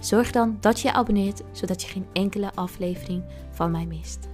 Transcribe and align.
zorg 0.00 0.30
dan 0.30 0.56
dat 0.60 0.80
je 0.80 0.88
je 0.88 0.94
abonneert 0.94 1.42
zodat 1.52 1.82
je 1.82 1.88
geen 1.88 2.06
enkele 2.12 2.50
aflevering 2.54 3.22
van 3.50 3.70
mij 3.70 3.86
mist. 3.86 4.28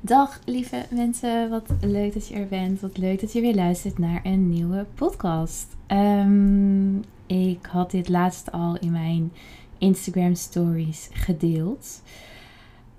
Dag 0.00 0.40
lieve 0.44 0.86
mensen, 0.90 1.50
wat 1.50 1.72
leuk 1.80 2.12
dat 2.12 2.28
je 2.28 2.34
er 2.34 2.48
bent. 2.48 2.80
Wat 2.80 2.98
leuk 2.98 3.20
dat 3.20 3.32
je 3.32 3.40
weer 3.40 3.54
luistert 3.54 3.98
naar 3.98 4.20
een 4.22 4.48
nieuwe 4.48 4.86
podcast. 4.94 5.66
Ehm, 5.86 6.96
ik 7.26 7.66
had 7.66 7.90
dit 7.90 8.08
laatst 8.08 8.52
al 8.52 8.76
in 8.78 8.90
mijn 8.90 9.32
Instagram 9.78 10.34
stories 10.34 11.08
gedeeld. 11.12 12.02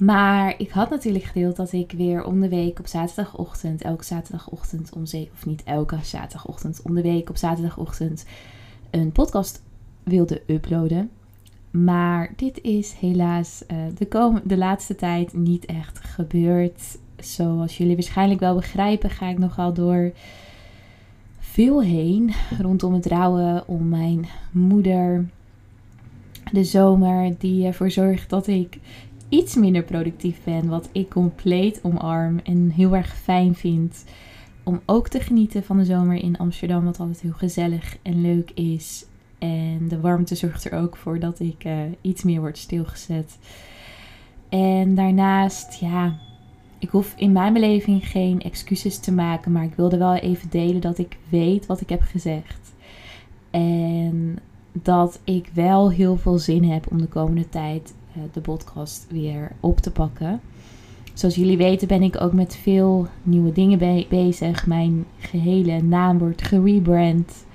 Maar 0.04 0.54
ik 0.58 0.70
had 0.70 0.90
natuurlijk 0.90 1.24
gedeeld 1.24 1.56
dat 1.56 1.72
ik 1.72 1.92
weer 1.92 2.24
om 2.24 2.40
de 2.40 2.50
week 2.50 2.80
op 2.80 2.88
zaterdagochtend, 2.88 3.82
elke 3.82 4.04
zaterdagochtend 4.04 4.94
om 4.94 5.06
zeven, 5.06 5.34
of 5.34 5.46
niet 5.46 5.64
elke 5.64 5.98
zaterdagochtend, 6.04 6.82
om 6.84 6.96
de 6.96 7.02
week 7.02 7.30
op 7.30 7.38
zaterdagochtend 7.38 8.26
een 8.90 9.12
podcast 9.12 9.62
wilde 10.04 10.42
uploaden. 10.48 11.10
Maar 11.72 12.34
dit 12.36 12.62
is 12.62 12.94
helaas 12.94 13.64
uh, 13.68 13.78
de, 13.98 14.42
de 14.44 14.58
laatste 14.58 14.96
tijd 14.96 15.34
niet 15.34 15.66
echt 15.66 16.00
gebeurd. 16.00 16.98
Zoals 17.18 17.78
jullie 17.78 17.96
waarschijnlijk 17.96 18.40
wel 18.40 18.56
begrijpen, 18.56 19.10
ga 19.10 19.28
ik 19.28 19.38
nogal 19.38 19.74
door 19.74 20.12
veel 21.40 21.82
heen 21.82 22.32
rondom 22.62 22.94
het 22.94 23.06
rouwen 23.06 23.68
om 23.68 23.90
mijn 23.90 24.26
moeder. 24.52 25.30
De 26.52 26.64
zomer 26.64 27.36
die 27.38 27.66
ervoor 27.66 27.92
zorgt 27.92 28.30
dat 28.30 28.48
ik 28.48 28.80
iets 29.32 29.56
minder 29.56 29.84
productief 29.84 30.44
ben, 30.44 30.68
wat 30.68 30.90
ik 30.92 31.10
compleet 31.10 31.80
omarm 31.84 32.40
en 32.44 32.70
heel 32.70 32.96
erg 32.96 33.16
fijn 33.18 33.56
vind. 33.56 34.04
Om 34.64 34.82
ook 34.86 35.08
te 35.08 35.20
genieten 35.20 35.64
van 35.64 35.78
de 35.78 35.86
zomer 35.86 36.16
in 36.16 36.38
Amsterdam, 36.38 36.86
wat 36.86 37.00
altijd 37.00 37.22
heel 37.22 37.32
gezellig 37.32 37.98
en 38.02 38.22
leuk 38.22 38.52
is. 38.52 39.06
En 39.40 39.88
de 39.88 40.00
warmte 40.00 40.36
zorgt 40.36 40.66
er 40.66 40.80
ook 40.80 40.96
voor 40.96 41.20
dat 41.20 41.40
ik 41.40 41.66
uh, 41.66 41.74
iets 42.02 42.24
meer 42.24 42.40
word 42.40 42.58
stilgezet. 42.58 43.38
En 44.50 44.96
daarnaast, 44.96 45.80
ja, 45.80 46.18
ik 46.80 46.90
hoef 46.90 47.14
in 47.18 47.32
mijn 47.32 47.54
beleving 47.54 48.08
geen 48.08 48.42
excuses 48.42 48.98
te 48.98 49.12
maken, 49.12 49.52
maar 49.52 49.64
ik 49.64 49.76
wilde 49.76 49.98
wel 49.98 50.16
even 50.16 50.50
delen 50.50 50.82
dat 50.82 50.98
ik 50.98 51.18
weet 51.30 51.66
wat 51.66 51.82
ik 51.82 51.90
heb 51.90 52.02
gezegd. 52.02 52.74
En 53.52 54.40
dat 54.72 55.20
ik 55.24 55.50
wel 55.54 55.92
heel 55.92 56.18
veel 56.18 56.38
zin 56.38 56.64
heb 56.64 56.92
om 56.92 56.98
de 56.98 57.08
komende 57.08 57.50
tijd 57.50 57.94
de 58.32 58.42
podcast 58.42 59.08
weer 59.10 59.52
op 59.60 59.80
te 59.80 59.92
pakken. 59.92 60.42
Zoals 61.14 61.36
jullie 61.36 61.58
weten 61.58 61.88
ben 61.88 62.02
ik 62.02 62.22
ook 62.22 62.34
met 62.34 62.56
veel 62.56 63.08
nieuwe 63.24 63.52
dingen 63.52 63.78
be 63.78 64.06
bezig. 64.10 64.68
Mijn 64.68 65.06
gehele 65.18 65.82
naam 65.82 66.18
wordt 66.18 66.42
gerebrand. 66.42 67.46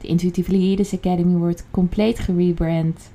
De 0.00 0.06
Intuitive 0.06 0.50
Leaders 0.50 0.94
Academy 0.94 1.36
wordt 1.36 1.66
compleet 1.70 2.18
gerebrand. 2.18 3.10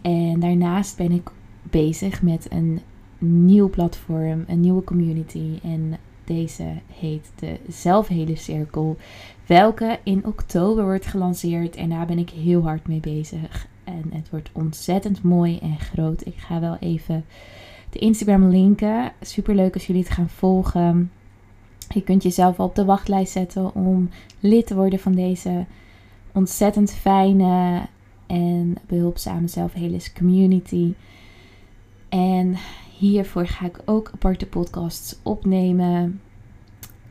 En 0.00 0.40
daarnaast 0.40 0.96
ben 0.96 1.10
ik 1.10 1.30
bezig 1.62 2.22
met 2.22 2.46
een 2.50 2.80
nieuw 3.18 3.70
platform, 3.70 4.44
een 4.46 4.60
nieuwe 4.60 4.84
community. 4.84 5.58
En 5.62 5.96
deze 6.24 6.64
heet 6.98 7.30
de 7.38 7.58
Zelfhele 7.68 8.36
Cirkel. 8.36 8.96
Welke 9.46 9.98
in 10.02 10.26
oktober 10.26 10.84
wordt 10.84 11.06
gelanceerd. 11.06 11.76
En 11.76 11.88
daar 11.88 12.06
ben 12.06 12.18
ik 12.18 12.30
heel 12.30 12.62
hard 12.62 12.88
mee 12.88 13.00
bezig. 13.00 13.66
En 14.10 14.18
het 14.18 14.30
wordt 14.30 14.50
ontzettend 14.52 15.22
mooi 15.22 15.58
en 15.58 15.78
groot. 15.78 16.26
Ik 16.26 16.36
ga 16.36 16.60
wel 16.60 16.76
even 16.80 17.24
de 17.90 17.98
Instagram 17.98 18.48
linken. 18.48 19.12
Super 19.20 19.54
leuk 19.54 19.74
als 19.74 19.86
jullie 19.86 20.02
het 20.02 20.12
gaan 20.12 20.28
volgen. 20.28 21.10
Je 21.88 22.02
kunt 22.02 22.22
jezelf 22.22 22.60
op 22.60 22.74
de 22.74 22.84
wachtlijst 22.84 23.32
zetten 23.32 23.74
om 23.74 24.10
lid 24.40 24.66
te 24.66 24.74
worden 24.74 24.98
van 24.98 25.12
deze 25.12 25.64
ontzettend 26.32 26.92
fijne 26.92 27.86
en 28.26 28.76
behulpzame 28.86 29.48
zelfhelis 29.48 30.12
community. 30.12 30.94
En 32.08 32.56
hiervoor 32.98 33.46
ga 33.46 33.66
ik 33.66 33.80
ook 33.84 34.10
aparte 34.14 34.46
podcasts 34.46 35.18
opnemen. 35.22 36.20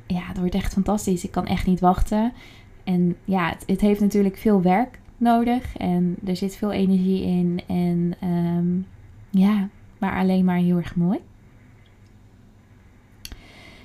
Ja, 0.08 0.28
dat 0.28 0.38
wordt 0.38 0.56
echt 0.56 0.74
fantastisch. 0.74 1.24
Ik 1.24 1.32
kan 1.32 1.46
echt 1.46 1.66
niet 1.66 1.80
wachten. 1.80 2.34
En 2.84 3.16
ja, 3.26 3.50
het, 3.50 3.64
het 3.66 3.82
heeft 3.82 4.00
natuurlijk 4.00 4.38
veel 4.38 4.62
werk 4.62 5.00
nodig. 5.22 5.78
En 5.78 6.16
er 6.26 6.36
zit 6.36 6.56
veel 6.56 6.72
energie 6.72 7.24
in. 7.24 7.62
En 7.68 8.14
ehm, 8.20 8.68
ja, 9.42 9.70
maar 9.98 10.18
alleen 10.20 10.46
maar 10.46 10.58
heel 10.58 10.78
erg 10.78 10.96
mooi. 10.96 11.20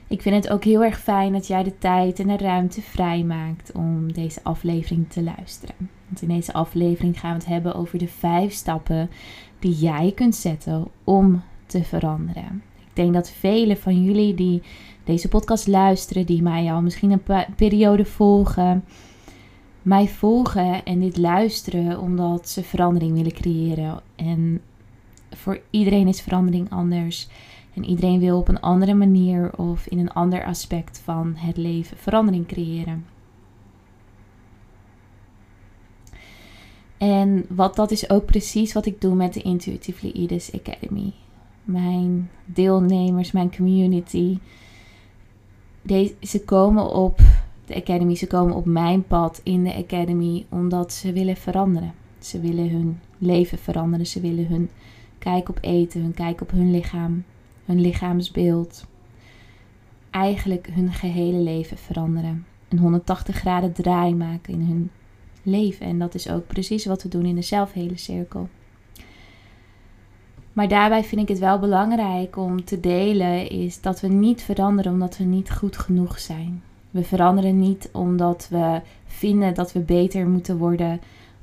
Ik 0.09 0.23
vind 0.23 0.35
het 0.35 0.53
ook 0.53 0.65
heel 0.65 0.85
erg 0.85 1.01
fijn 1.01 1.33
dat 1.33 1.47
jij 1.47 1.63
de 1.63 1.79
tijd 1.79 2.19
en 2.19 2.27
de 2.27 2.37
ruimte 2.37 2.83
vrijmaakt 2.83 3.73
om 3.73 4.13
deze 4.13 4.41
aflevering 4.43 5.11
te 5.11 5.23
luisteren. 5.23 5.75
Want 6.07 6.23
in 6.23 6.29
deze 6.29 6.53
aflevering 6.53 7.21
gaan 7.21 7.31
we 7.31 7.39
het 7.39 7.47
hebben 7.47 7.75
over 7.75 7.99
de 7.99 8.09
vijf 8.09 8.53
stappen 8.53 9.11
die 9.59 9.75
jij 9.75 10.13
kunt 10.15 10.35
zetten 10.35 10.89
om 11.05 11.43
te 11.67 11.85
veranderen. 11.85 12.63
Ik 12.79 13.03
denk 13.03 13.15
dat 13.15 13.31
velen 13.31 13.77
van 13.77 14.03
jullie 14.03 14.35
die 14.35 14.63
deze 15.05 15.29
podcast 15.29 15.67
luisteren, 15.67 16.27
die 16.27 16.43
mij 16.43 16.73
al 16.73 16.83
misschien 16.83 17.11
een 17.11 17.45
periode 17.57 18.05
volgen, 18.05 18.85
mij 19.87 20.09
volgen 20.09 20.85
en 20.85 21.01
dit 21.01 21.17
luisteren 21.17 22.01
omdat 22.01 22.49
ze 22.49 22.63
verandering 22.63 23.13
willen 23.13 23.33
creëren. 23.33 24.01
En 24.17 24.61
voor 25.31 25.61
iedereen 25.71 26.09
is 26.09 26.21
verandering 26.21 26.71
anders. 26.71 27.29
En 27.75 27.85
iedereen 27.85 28.21
wil 28.21 28.39
op 28.39 28.49
een 28.49 28.61
andere 28.61 28.95
manier 28.95 29.59
of 29.59 29.87
in 29.87 29.99
een 29.99 30.13
ander 30.13 30.45
aspect 30.45 31.01
van 31.05 31.35
het 31.37 31.57
leven 31.57 31.97
verandering 31.97 32.47
creëren. 32.47 33.07
En 36.99 37.45
wat 37.49 37.77
dat 37.77 37.91
is 37.91 38.11
ook 38.11 38.25
precies 38.25 38.73
wat 38.73 38.87
ik 38.87 39.01
doe 39.01 39.15
met 39.15 39.35
de 39.35 39.43
Intuitive 39.43 40.11
Leaders 40.15 40.53
Academy. 40.53 41.13
Mijn 41.65 42.31
deelnemers, 42.45 43.33
mijn 43.33 43.57
community. 43.57 44.39
Deze, 45.83 46.15
ze 46.21 46.45
komen 46.45 46.91
op 46.91 47.21
de 47.67 47.75
Academy. 47.75 48.15
Ze 48.15 48.27
komen 48.27 48.55
op 48.55 48.65
mijn 48.65 49.05
pad 49.05 49.41
in 49.45 49.65
de 49.65 49.75
Academy 49.75 50.47
omdat 50.49 50.93
ze 50.93 51.13
willen 51.13 51.37
veranderen. 51.37 51.95
Ze 52.19 52.41
willen 52.41 52.71
hun 52.71 53.01
leven 53.19 53.59
veranderen. 53.59 54.07
Ze 54.07 54.21
willen 54.21 54.47
hun 54.47 54.71
kijk 55.19 55.49
op 55.49 55.59
eten, 55.61 56.01
hun 56.01 56.15
kijk 56.15 56.41
op 56.41 56.51
hun 56.51 56.71
lichaam, 56.71 57.25
hun 57.65 57.81
lichaamsbeeld. 57.81 58.87
Eigenlijk 60.11 60.69
hun 60.73 60.93
gehele 60.93 61.39
leven 61.39 61.79
veranderen. 61.79 62.47
Een 62.69 62.79
180 62.79 63.37
graden 63.37 63.73
draai 63.73 64.15
maken 64.15 64.53
in 64.53 64.61
hun 64.61 64.91
leven. 65.43 65.87
En 65.87 65.99
dat 65.99 66.15
is 66.15 66.31
ook 66.31 66.47
precies 66.47 66.87
wat 66.87 67.03
we 67.03 67.09
doen 67.09 67.25
in 67.25 67.35
de 67.35 67.43
zelfhele 67.43 67.99
cirkel. 67.99 68.49
Maar 70.53 70.69
daarbij 70.69 71.05
vind 71.05 71.21
ik 71.21 71.29
het 71.29 71.39
wel 71.39 71.59
belangrijk 71.59 72.37
om 72.37 72.65
te 72.65 72.81
delen 72.81 73.51
is 73.51 73.81
dat 73.81 74.01
we 74.01 74.09
niet 74.09 74.43
veranderen 74.43 74.93
omdat 74.93 75.17
we 75.17 75.25
niet 75.25 75.53
goed 75.53 75.77
genoeg 75.77 76.19
zijn. 76.19 76.63
We 76.97 77.05
veranderen 77.05 77.59
niet 77.59 77.89
omdat 77.93 78.47
we 78.51 78.81
vinden 79.07 79.55
dat 79.55 79.73
we 79.73 79.81
beter 79.81 80.27
moeten 80.27 80.57
worden 80.57 81.01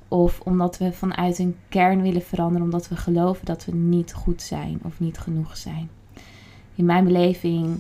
of 0.08 0.40
omdat 0.44 0.78
we 0.78 0.92
vanuit 0.92 1.40
een 1.40 1.56
kern 1.70 2.02
willen 2.02 2.22
veranderen 2.22 2.64
omdat 2.64 2.88
we 2.88 2.96
geloven 2.96 3.46
dat 3.46 3.66
we 3.66 3.76
niet 3.76 4.14
goed 4.14 4.42
zijn 4.42 4.80
of 4.84 5.00
niet 5.00 5.18
genoeg 5.18 5.58
zijn. 5.58 5.90
In 6.76 6.86
mijn 6.86 7.04
beleving 7.04 7.80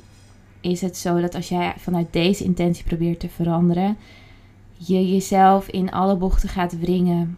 is 0.62 0.82
het 0.82 0.98
zo 0.98 1.22
dat 1.22 1.36
als 1.36 1.50
jij 1.50 1.74
vanuit 1.78 2.14
deze 2.14 2.44
intentie 2.44 2.84
probeert 2.84 3.20
te 3.20 3.30
veranderen, 3.30 3.98
je 4.74 5.12
jezelf 5.12 5.68
in 5.68 5.92
alle 5.92 6.16
bochten 6.16 6.50
gaat 6.50 6.80
wringen 6.80 7.38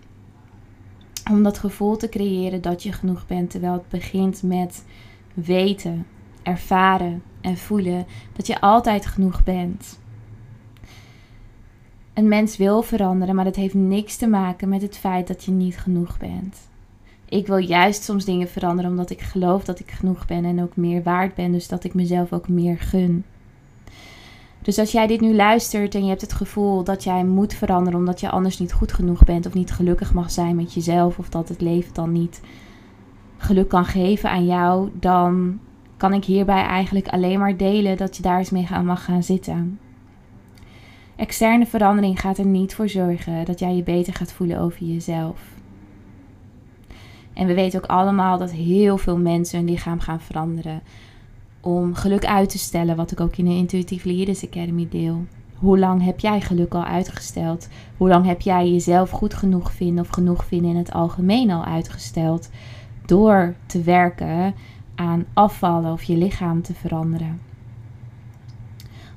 om 1.31 1.43
dat 1.43 1.59
gevoel 1.59 1.97
te 1.97 2.09
creëren 2.09 2.61
dat 2.61 2.83
je 2.83 2.91
genoeg 2.91 3.27
bent, 3.27 3.49
terwijl 3.49 3.73
het 3.73 3.89
begint 3.89 4.43
met 4.43 4.85
weten, 5.33 6.05
ervaren 6.43 7.23
en 7.41 7.57
voelen 7.57 8.05
dat 8.33 8.47
je 8.47 8.61
altijd 8.61 9.05
genoeg 9.05 9.43
bent. 9.43 10.03
Een 12.15 12.27
mens 12.27 12.57
wil 12.57 12.81
veranderen, 12.81 13.35
maar 13.35 13.43
dat 13.43 13.55
heeft 13.55 13.73
niks 13.73 14.15
te 14.15 14.27
maken 14.27 14.69
met 14.69 14.81
het 14.81 14.97
feit 14.97 15.27
dat 15.27 15.43
je 15.43 15.51
niet 15.51 15.77
genoeg 15.77 16.17
bent. 16.17 16.57
Ik 17.29 17.47
wil 17.47 17.57
juist 17.57 18.03
soms 18.03 18.25
dingen 18.25 18.47
veranderen 18.47 18.91
omdat 18.91 19.09
ik 19.09 19.21
geloof 19.21 19.63
dat 19.63 19.79
ik 19.79 19.91
genoeg 19.91 20.25
ben 20.25 20.45
en 20.45 20.61
ook 20.61 20.75
meer 20.75 21.03
waard 21.03 21.35
ben, 21.35 21.51
dus 21.51 21.67
dat 21.67 21.83
ik 21.83 21.93
mezelf 21.93 22.33
ook 22.33 22.47
meer 22.47 22.79
gun. 22.79 23.23
Dus 24.61 24.77
als 24.77 24.91
jij 24.91 25.07
dit 25.07 25.21
nu 25.21 25.35
luistert 25.35 25.95
en 25.95 26.03
je 26.03 26.09
hebt 26.09 26.21
het 26.21 26.33
gevoel 26.33 26.83
dat 26.83 27.03
jij 27.03 27.23
moet 27.23 27.53
veranderen 27.53 27.99
omdat 27.99 28.19
je 28.19 28.29
anders 28.29 28.59
niet 28.59 28.73
goed 28.73 28.93
genoeg 28.93 29.23
bent 29.23 29.45
of 29.45 29.53
niet 29.53 29.71
gelukkig 29.71 30.13
mag 30.13 30.31
zijn 30.31 30.55
met 30.55 30.73
jezelf 30.73 31.19
of 31.19 31.29
dat 31.29 31.49
het 31.49 31.61
leven 31.61 31.93
dan 31.93 32.11
niet 32.11 32.41
geluk 33.37 33.69
kan 33.69 33.85
geven 33.85 34.29
aan 34.29 34.45
jou, 34.45 34.89
dan 34.93 35.59
kan 35.97 36.13
ik 36.13 36.25
hierbij 36.25 36.63
eigenlijk 36.63 37.07
alleen 37.07 37.39
maar 37.39 37.57
delen 37.57 37.97
dat 37.97 38.15
je 38.15 38.21
daar 38.21 38.37
eens 38.37 38.49
mee 38.49 38.67
aan 38.71 38.85
mag 38.85 39.03
gaan 39.03 39.23
zitten. 39.23 39.79
Externe 41.15 41.65
verandering 41.65 42.19
gaat 42.19 42.37
er 42.37 42.45
niet 42.45 42.75
voor 42.75 42.89
zorgen 42.89 43.45
dat 43.45 43.59
jij 43.59 43.75
je 43.75 43.83
beter 43.83 44.13
gaat 44.13 44.31
voelen 44.31 44.59
over 44.59 44.85
jezelf. 44.85 45.39
En 47.33 47.47
we 47.47 47.53
weten 47.53 47.83
ook 47.83 47.89
allemaal 47.89 48.37
dat 48.37 48.51
heel 48.51 48.97
veel 48.97 49.17
mensen 49.17 49.59
hun 49.59 49.69
lichaam 49.69 49.99
gaan 49.99 50.21
veranderen 50.21 50.81
om 51.59 51.93
geluk 51.93 52.25
uit 52.25 52.49
te 52.49 52.57
stellen, 52.57 52.95
wat 52.95 53.11
ik 53.11 53.19
ook 53.19 53.35
in 53.35 53.45
de 53.45 53.51
Intuitive 53.51 54.07
Leaders 54.07 54.45
Academy 54.45 54.87
deel. 54.89 55.25
Hoe 55.55 55.79
lang 55.79 56.03
heb 56.03 56.19
jij 56.19 56.41
geluk 56.41 56.73
al 56.73 56.83
uitgesteld? 56.83 57.67
Hoe 57.97 58.07
lang 58.07 58.25
heb 58.25 58.41
jij 58.41 58.71
jezelf 58.71 59.09
goed 59.09 59.33
genoeg 59.33 59.71
vinden 59.71 60.03
of 60.03 60.09
genoeg 60.09 60.45
vinden 60.45 60.69
in 60.69 60.77
het 60.77 60.91
algemeen 60.91 61.51
al 61.51 61.65
uitgesteld? 61.65 62.49
Door 63.05 63.55
te 63.65 63.81
werken 63.81 64.55
aan 64.95 65.25
afvallen 65.33 65.91
of 65.91 66.03
je 66.03 66.17
lichaam 66.17 66.61
te 66.61 66.73
veranderen. 66.73 67.41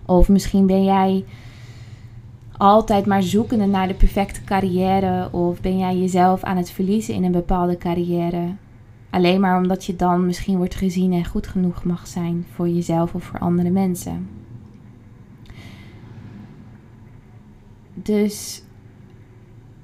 Of 0.07 0.29
misschien 0.29 0.67
ben 0.67 0.85
jij 0.85 1.25
altijd 2.59 3.07
maar 3.07 3.23
zoekende 3.23 3.67
naar 3.67 3.89
de 3.89 3.95
perfecte 3.95 4.45
carrière 4.45 5.33
of 5.33 5.61
ben 5.61 5.79
jij 5.79 5.97
jezelf 5.97 6.43
aan 6.43 6.57
het 6.57 6.71
verliezen 6.71 7.15
in 7.15 7.25
een 7.25 7.33
bepaalde 7.33 7.77
carrière. 7.77 8.55
Alleen 9.11 9.41
maar 9.41 9.59
omdat 9.59 9.85
je 9.85 9.97
dan 9.97 10.27
misschien 10.27 10.57
wordt 10.57 10.75
gezien 10.75 11.13
en 11.13 11.25
goed 11.25 11.47
genoeg 11.47 11.85
mag 11.85 12.07
zijn 12.07 12.47
voor 12.55 12.69
jezelf 12.69 13.15
of 13.15 13.25
voor 13.25 13.39
andere 13.39 13.71
mensen. 13.71 14.29
Dus 17.95 18.63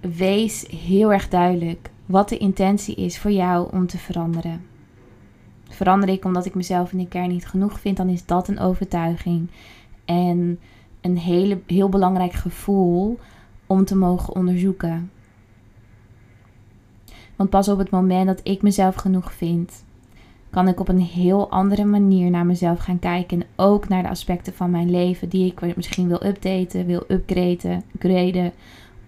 wees 0.01 0.67
heel 0.85 1.13
erg 1.13 1.29
duidelijk 1.29 1.91
wat 2.07 2.29
de 2.29 2.39
intentie 2.39 2.95
is 2.95 3.19
voor 3.19 3.31
jou 3.31 3.69
om 3.73 3.87
te 3.87 3.99
veranderen. 3.99 4.65
Verander 5.69 6.09
ik 6.09 6.25
omdat 6.25 6.47
ik 6.47 6.55
mezelf 6.55 6.93
in 6.93 6.99
de 6.99 7.09
kern 7.09 7.29
niet 7.29 7.47
genoeg 7.47 7.81
vind, 7.81 7.97
dan 7.97 8.09
is 8.09 8.27
dat 8.27 8.49
een 8.49 8.59
overtuiging. 8.59 9.51
En 10.05 10.59
een 11.05 11.19
hele, 11.19 11.61
heel 11.67 11.89
belangrijk 11.89 12.33
gevoel 12.33 13.19
om 13.67 13.85
te 13.85 13.97
mogen 13.97 14.35
onderzoeken. 14.35 15.11
Want 17.37 17.51
pas 17.51 17.69
op 17.69 17.79
het 17.79 17.91
moment 17.91 18.27
dat 18.27 18.41
ik 18.43 18.63
mezelf 18.63 18.95
genoeg 18.95 19.33
vind, 19.33 19.85
kan 20.51 20.69
ik 20.69 20.81
op 20.81 20.89
een 20.89 21.01
heel 21.01 21.51
andere 21.51 21.85
manier 21.85 22.31
naar 22.31 22.47
mezelf 22.47 22.79
gaan 22.79 22.99
kijken. 22.99 23.41
En 23.41 23.47
ook 23.57 23.89
naar 23.89 24.03
de 24.03 24.09
aspecten 24.09 24.55
van 24.55 24.71
mijn 24.71 24.91
leven 24.91 25.29
die 25.29 25.47
ik 25.47 25.77
misschien 25.77 26.09
wil 26.09 26.25
updaten, 26.25 26.87
wil 26.87 27.05
upgraden, 27.09 27.83
graden. 27.99 28.53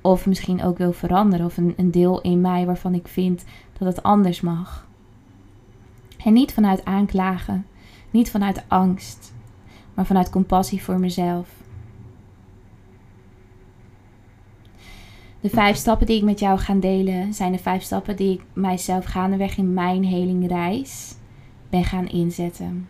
Of 0.01 0.27
misschien 0.27 0.63
ook 0.63 0.79
wil 0.79 0.93
veranderen. 0.93 1.47
Of 1.47 1.57
een, 1.57 1.75
een 1.77 1.91
deel 1.91 2.21
in 2.21 2.41
mij 2.41 2.67
waarvan 2.67 2.95
ik 2.95 3.09
vind 3.09 3.45
dat 3.79 3.89
het 3.89 4.03
anders 4.03 4.41
mag. 4.41 4.87
En 6.25 6.33
niet 6.33 6.53
vanuit 6.53 6.85
aanklagen, 6.85 7.67
niet 8.11 8.31
vanuit 8.31 8.65
angst, 8.69 9.35
maar 9.95 10.07
vanuit 10.07 10.31
compassie 10.31 10.83
voor 10.83 10.99
mezelf. 10.99 11.56
De 15.41 15.49
vijf 15.49 15.77
stappen 15.77 16.07
die 16.07 16.17
ik 16.17 16.23
met 16.23 16.39
jou 16.39 16.59
ga 16.59 16.75
delen 16.75 17.35
zijn 17.35 17.53
de 17.53 17.59
vijf 17.59 17.83
stappen 17.83 18.17
die 18.17 18.33
ik 18.33 18.43
mijzelf 18.53 19.05
gaandeweg 19.05 19.57
in 19.57 19.75
mijn 19.75 20.05
helingreis 20.05 21.15
ben 21.69 21.85
gaan 21.85 22.07
inzetten. 22.09 22.89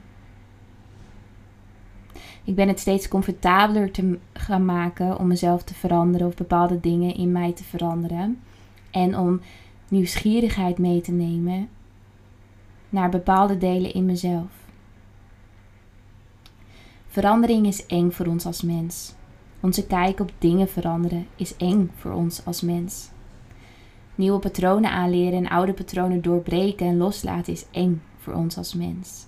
Ik 2.44 2.54
ben 2.54 2.68
het 2.68 2.80
steeds 2.80 3.08
comfortabeler 3.08 3.90
te 3.90 4.18
gaan 4.32 4.64
maken 4.64 5.18
om 5.18 5.26
mezelf 5.26 5.62
te 5.62 5.74
veranderen 5.74 6.26
of 6.26 6.34
bepaalde 6.34 6.80
dingen 6.80 7.14
in 7.14 7.32
mij 7.32 7.52
te 7.52 7.64
veranderen. 7.64 8.40
En 8.90 9.18
om 9.18 9.40
nieuwsgierigheid 9.88 10.78
mee 10.78 11.00
te 11.00 11.12
nemen 11.12 11.68
naar 12.88 13.10
bepaalde 13.10 13.58
delen 13.58 13.94
in 13.94 14.04
mezelf. 14.04 14.50
Verandering 17.06 17.66
is 17.66 17.86
eng 17.86 18.10
voor 18.10 18.26
ons 18.26 18.46
als 18.46 18.62
mens. 18.62 19.14
Onze 19.60 19.86
kijk 19.86 20.20
op 20.20 20.32
dingen 20.38 20.68
veranderen 20.68 21.26
is 21.36 21.56
eng 21.56 21.90
voor 21.94 22.12
ons 22.12 22.44
als 22.44 22.60
mens. 22.60 23.08
Nieuwe 24.14 24.38
patronen 24.38 24.90
aanleren 24.90 25.38
en 25.38 25.48
oude 25.48 25.72
patronen 25.72 26.22
doorbreken 26.22 26.86
en 26.86 26.96
loslaten 26.96 27.52
is 27.52 27.66
eng 27.70 28.02
voor 28.18 28.34
ons 28.34 28.56
als 28.56 28.74
mens. 28.74 29.26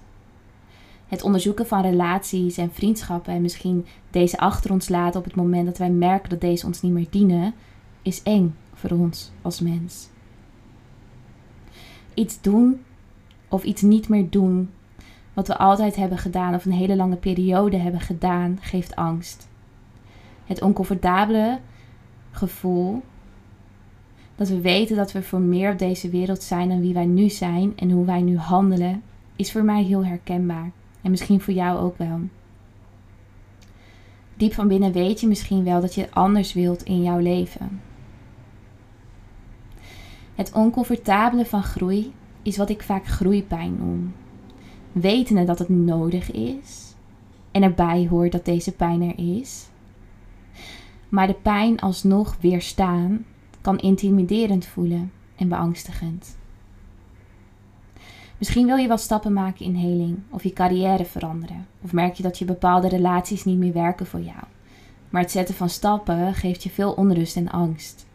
Het 1.06 1.22
onderzoeken 1.22 1.66
van 1.66 1.82
relaties 1.82 2.56
en 2.56 2.72
vriendschappen 2.72 3.32
en 3.32 3.42
misschien 3.42 3.86
deze 4.10 4.38
achter 4.38 4.72
ons 4.72 4.88
laten 4.88 5.20
op 5.20 5.24
het 5.24 5.34
moment 5.34 5.66
dat 5.66 5.78
wij 5.78 5.90
merken 5.90 6.30
dat 6.30 6.40
deze 6.40 6.66
ons 6.66 6.82
niet 6.82 6.92
meer 6.92 7.06
dienen, 7.10 7.54
is 8.02 8.22
eng 8.22 8.54
voor 8.74 8.90
ons 8.90 9.30
als 9.42 9.60
mens. 9.60 10.08
Iets 12.14 12.40
doen 12.40 12.80
of 13.48 13.64
iets 13.64 13.82
niet 13.82 14.08
meer 14.08 14.30
doen 14.30 14.70
wat 15.34 15.46
we 15.46 15.58
altijd 15.58 15.96
hebben 15.96 16.18
gedaan 16.18 16.54
of 16.54 16.64
een 16.64 16.72
hele 16.72 16.96
lange 16.96 17.16
periode 17.16 17.76
hebben 17.76 18.00
gedaan, 18.00 18.58
geeft 18.60 18.96
angst 18.96 19.48
het 20.48 20.62
oncomfortabele 20.62 21.58
gevoel 22.30 23.02
dat 24.36 24.48
we 24.48 24.60
weten 24.60 24.96
dat 24.96 25.12
we 25.12 25.22
voor 25.22 25.40
meer 25.40 25.72
op 25.72 25.78
deze 25.78 26.08
wereld 26.10 26.42
zijn 26.42 26.68
dan 26.68 26.80
wie 26.80 26.94
wij 26.94 27.06
nu 27.06 27.28
zijn 27.28 27.72
en 27.76 27.90
hoe 27.90 28.04
wij 28.04 28.20
nu 28.20 28.36
handelen, 28.36 29.02
is 29.36 29.52
voor 29.52 29.64
mij 29.64 29.82
heel 29.82 30.04
herkenbaar. 30.04 30.70
En 31.02 31.10
misschien 31.10 31.40
voor 31.40 31.54
jou 31.54 31.78
ook 31.78 31.98
wel. 31.98 32.20
Diep 34.36 34.52
van 34.52 34.68
binnen 34.68 34.92
weet 34.92 35.20
je 35.20 35.26
misschien 35.26 35.64
wel 35.64 35.80
dat 35.80 35.94
je 35.94 36.10
anders 36.10 36.52
wilt 36.52 36.82
in 36.82 37.02
jouw 37.02 37.18
leven. 37.18 37.80
Het 40.34 40.52
oncomfortabele 40.52 41.46
van 41.46 41.62
groei 41.62 42.12
is 42.42 42.56
wat 42.56 42.70
ik 42.70 42.82
vaak 42.82 43.06
groeipijn 43.06 43.76
noem. 43.78 44.14
Wetende 44.92 45.44
dat 45.44 45.58
het 45.58 45.68
nodig 45.68 46.30
is 46.30 46.94
en 47.50 47.62
erbij 47.62 48.06
hoort 48.10 48.32
dat 48.32 48.44
deze 48.44 48.72
pijn 48.72 49.02
er 49.02 49.38
is, 49.38 49.67
maar 51.08 51.26
de 51.26 51.36
pijn 51.42 51.80
alsnog 51.80 52.36
weerstaan 52.40 53.24
kan 53.60 53.78
intimiderend 53.78 54.66
voelen 54.66 55.12
en 55.36 55.48
beangstigend. 55.48 56.36
Misschien 58.38 58.66
wil 58.66 58.76
je 58.76 58.88
wel 58.88 58.96
stappen 58.96 59.32
maken 59.32 59.64
in 59.64 59.74
heling 59.74 60.18
of 60.30 60.42
je 60.42 60.52
carrière 60.52 61.04
veranderen. 61.04 61.66
Of 61.82 61.92
merk 61.92 62.14
je 62.14 62.22
dat 62.22 62.38
je 62.38 62.44
bepaalde 62.44 62.88
relaties 62.88 63.44
niet 63.44 63.58
meer 63.58 63.72
werken 63.72 64.06
voor 64.06 64.20
jou. 64.20 64.44
Maar 65.10 65.22
het 65.22 65.30
zetten 65.30 65.54
van 65.54 65.68
stappen 65.68 66.34
geeft 66.34 66.62
je 66.62 66.70
veel 66.70 66.92
onrust 66.92 67.36
en 67.36 67.50
angst. 67.50 68.06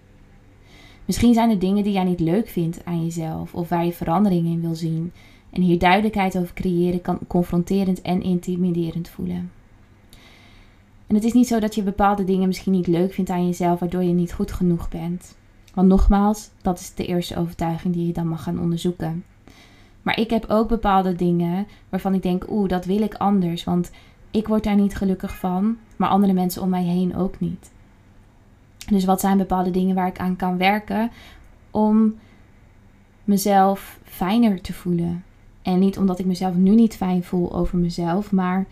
Misschien 1.06 1.34
zijn 1.34 1.50
er 1.50 1.60
dingen 1.60 1.84
die 1.84 1.94
jij 1.94 2.04
niet 2.04 2.20
leuk 2.20 2.48
vindt 2.48 2.86
aan 2.86 3.04
jezelf 3.04 3.54
of 3.54 3.70
waar 3.70 3.86
je 3.86 3.94
verandering 3.94 4.48
in 4.48 4.62
wil 4.62 4.76
zien. 4.76 5.12
En 5.50 5.62
hier 5.62 5.80
duidelijkheid 5.80 6.38
over 6.38 6.54
creëren 6.54 7.02
kan 7.02 7.20
confronterend 7.28 8.02
en 8.02 8.22
intimiderend 8.22 9.10
voelen. 9.10 9.52
En 11.08 11.16
het 11.16 11.24
is 11.24 11.34
niet 11.34 11.48
zo 11.48 11.60
dat 11.60 11.76
je 11.76 11.84
bepaalde 11.84 12.24
dingen 12.24 12.48
misschien 12.48 12.74
niet 12.74 12.88
leuk 12.88 13.14
vindt 13.14 13.30
aan 13.30 13.46
jezelf, 13.46 13.80
waardoor 13.80 14.04
je 14.04 14.14
niet 14.14 14.34
goed 14.34 14.52
genoeg 14.52 14.90
bent. 14.90 15.36
Want 15.74 15.88
nogmaals, 15.88 16.50
dat 16.62 16.80
is 16.80 16.94
de 16.94 17.06
eerste 17.06 17.38
overtuiging 17.38 17.94
die 17.94 18.08
je 18.08 18.14
dan 18.14 18.28
mag 18.28 18.44
gaan 18.44 18.60
onderzoeken. 18.60 19.24
Maar 20.02 20.20
ik 20.20 20.30
heb 20.30 20.46
ook 20.48 20.68
bepaalde 20.68 21.16
dingen 21.16 21.68
waarvan 21.90 22.14
ik 22.14 22.22
denk, 22.22 22.46
oeh, 22.50 22.70
dat 22.70 22.86
wil 22.86 23.02
ik 23.02 23.14
anders. 23.14 23.64
Want 23.64 23.92
ik 24.32 24.48
word 24.48 24.64
daar 24.64 24.76
niet 24.76 24.96
gelukkig 24.96 25.36
van, 25.36 25.78
maar 25.96 26.10
andere 26.10 26.34
mensen 26.34 26.62
om 26.62 26.70
mij 26.70 26.84
heen 26.84 27.16
ook 27.16 27.40
niet. 27.40 27.72
Dus 28.90 29.06
wat 29.06 29.20
zijn 29.20 29.38
bepaalde 29.38 29.72
dingen 29.72 29.96
waar 29.96 30.08
ik 30.08 30.20
aan 30.20 30.36
kan 30.36 30.58
werken 30.58 31.12
om 31.72 32.16
mezelf 33.24 34.00
fijner 34.04 34.62
te 34.62 34.74
voelen? 34.74 35.24
En 35.62 35.80
niet 35.80 35.98
omdat 35.98 36.20
ik 36.20 36.26
mezelf 36.26 36.56
nu 36.56 36.76
niet 36.76 36.96
fijn 36.96 37.24
voel 37.24 37.54
over 37.54 37.78
mezelf, 37.78 38.32
maar 38.32 38.66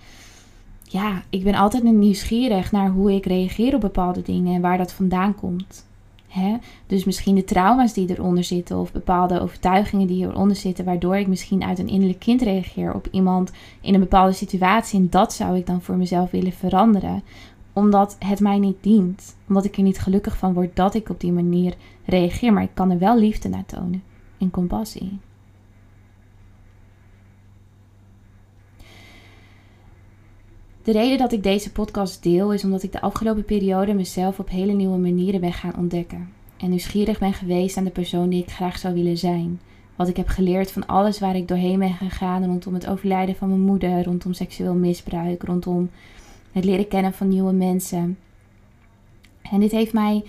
ja, 0.92 1.24
ik 1.30 1.44
ben 1.44 1.56
altijd 1.56 1.84
nieuwsgierig 1.84 2.72
naar 2.72 2.90
hoe 2.90 3.14
ik 3.14 3.26
reageer 3.26 3.76
op 3.76 3.82
bepaalde 3.82 4.22
dingen 4.22 4.56
en 4.56 4.62
waar 4.62 4.78
dat 4.78 4.94
vandaan 4.94 5.36
komt. 5.36 5.86
Hè? 6.28 6.58
Dus 6.88 7.04
misschien 7.04 7.36
de 7.36 7.44
trauma's 7.44 7.94
die 7.94 8.10
eronder 8.10 8.44
zitten 8.44 8.78
of 8.78 8.92
bepaalde 8.92 9.42
overtuigingen 9.42 10.08
die 10.08 10.28
eronder 10.28 10.56
zitten, 10.56 10.86
waardoor 10.86 11.18
ik 11.18 11.28
misschien 11.28 11.64
uit 11.64 11.80
een 11.80 11.88
innerlijk 11.88 12.20
kind 12.20 12.42
reageer 12.42 12.94
op 12.94 13.08
iemand 13.12 13.52
in 13.82 13.94
een 13.94 14.00
bepaalde 14.00 14.32
situatie. 14.32 15.00
En 15.00 15.10
dat 15.10 15.34
zou 15.34 15.58
ik 15.58 15.66
dan 15.66 15.82
voor 15.82 15.96
mezelf 15.96 16.32
willen 16.32 16.54
veranderen, 16.54 17.24
omdat 17.74 18.16
het 18.20 18.40
mij 18.40 18.60
niet 18.60 18.78
dient. 18.82 19.36
Omdat 19.48 19.66
ik 19.66 19.78
er 19.78 19.84
niet 19.84 20.00
gelukkig 20.00 20.38
van 20.38 20.54
word 20.54 20.76
dat 20.76 20.94
ik 20.94 21.10
op 21.10 21.20
die 21.20 21.32
manier 21.32 21.74
reageer, 22.06 22.54
maar 22.54 22.64
ik 22.64 22.74
kan 22.74 22.92
er 22.92 23.00
wel 23.00 23.18
liefde 23.20 23.50
naar 23.50 23.66
tonen 23.66 24.04
en 24.38 24.52
compassie. 24.52 25.20
De 30.84 30.92
reden 30.92 31.18
dat 31.18 31.32
ik 31.32 31.44
deze 31.44 31.72
podcast 31.72 32.24
deel 32.24 32.54
is 32.54 32.64
omdat 32.64 32.84
ik 32.84 32.92
de 32.92 33.02
afgelopen 33.02 33.46
periode 33.46 33.94
mezelf 33.94 34.40
op 34.40 34.50
hele 34.50 34.74
nieuwe 34.74 34.98
manieren 34.98 35.42
ben 35.42 35.54
gaan 35.54 35.76
ontdekken. 35.78 36.30
En 36.58 36.70
nieuwsgierig 36.70 37.20
ben 37.20 37.34
geweest 37.34 37.78
aan 37.78 37.84
de 37.84 37.90
persoon 37.90 38.30
die 38.30 38.42
ik 38.42 38.52
graag 38.52 38.78
zou 38.78 38.94
willen 38.94 39.18
zijn. 39.18 39.60
Wat 39.96 40.08
ik 40.08 40.18
heb 40.18 40.28
geleerd 40.28 40.72
van 40.72 40.88
alles 40.88 41.20
waar 41.20 41.36
ik 41.36 41.48
doorheen 41.48 41.80
ben 41.80 41.94
gegaan 41.94 42.46
rondom 42.46 42.74
het 42.74 42.88
overlijden 42.88 43.36
van 43.36 43.48
mijn 43.48 43.62
moeder, 43.62 44.04
rondom 44.04 44.34
seksueel 44.34 44.74
misbruik, 44.74 45.44
rondom 45.44 45.90
het 46.52 46.66
leren 46.66 46.88
kennen 46.88 47.14
van 47.14 47.28
nieuwe 47.28 47.54
mensen. 47.54 48.18
En 49.42 49.60
dit 49.60 49.72
heeft 49.72 49.94
mij 49.94 50.24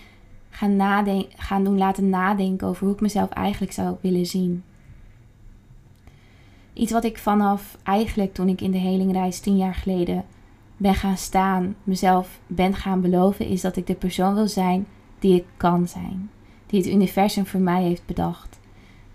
gaan, 0.50 0.76
nadenken, 0.76 1.30
gaan 1.36 1.64
doen 1.64 1.78
laten 1.78 2.08
nadenken 2.08 2.66
over 2.66 2.84
hoe 2.84 2.94
ik 2.94 3.00
mezelf 3.00 3.30
eigenlijk 3.30 3.72
zou 3.72 3.96
willen 4.00 4.26
zien. 4.26 4.62
Iets 6.72 6.92
wat 6.92 7.04
ik 7.04 7.18
vanaf 7.18 7.78
eigenlijk 7.82 8.34
toen 8.34 8.48
ik 8.48 8.60
in 8.60 8.70
de 8.70 8.78
helingreis 8.78 9.40
tien 9.40 9.56
jaar 9.56 9.74
geleden 9.74 10.24
ben 10.76 10.94
gaan 10.94 11.16
staan, 11.16 11.74
mezelf 11.84 12.40
ben 12.46 12.74
gaan 12.74 13.00
beloven, 13.00 13.46
is 13.46 13.60
dat 13.60 13.76
ik 13.76 13.86
de 13.86 13.94
persoon 13.94 14.34
wil 14.34 14.48
zijn 14.48 14.86
die 15.18 15.34
ik 15.34 15.44
kan 15.56 15.88
zijn. 15.88 16.30
Die 16.66 16.80
het 16.80 16.90
universum 16.90 17.46
voor 17.46 17.60
mij 17.60 17.82
heeft 17.82 18.06
bedacht. 18.06 18.60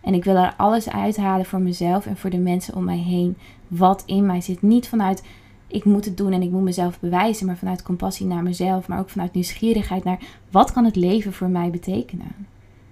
En 0.02 0.14
ik 0.14 0.24
wil 0.24 0.36
er 0.36 0.54
alles 0.58 0.90
uithalen 0.90 1.46
voor 1.46 1.62
mezelf 1.62 2.06
en 2.06 2.18
voor 2.18 2.30
de 2.30 2.38
mensen 2.38 2.76
om 2.76 2.84
mij 2.84 2.98
heen. 2.98 3.38
Wat 3.68 4.04
in 4.06 4.26
mij 4.26 4.42
zit. 4.42 4.62
Niet 4.62 4.88
vanuit 4.88 5.24
ik 5.68 5.86
moet 5.86 6.06
het 6.06 6.18
doen 6.18 6.32
en 6.32 6.42
ik 6.42 6.52
moet 6.52 6.62
mezelf 6.62 7.00
bewijzen, 7.00 7.46
maar 7.46 7.58
vanuit 7.58 7.84
compassie 7.84 8.26
naar 8.26 8.44
mezelf, 8.44 8.88
maar 8.88 9.00
ook 9.00 9.10
vanuit 9.10 9.34
nieuwsgierigheid 9.34 10.04
naar 10.04 10.20
wat 10.52 10.72
kan 10.72 10.86
het 10.86 10.96
leven 10.96 11.34
voor 11.34 11.50
mij 11.50 11.70
betekenen? 11.70 12.36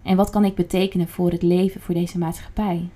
En 0.03 0.15
wat 0.15 0.29
kan 0.29 0.45
ik 0.45 0.55
betekenen 0.55 1.07
voor 1.07 1.31
het 1.31 1.41
leven, 1.41 1.81
voor 1.81 1.93
deze 1.93 2.17
maatschappij? 2.17 2.89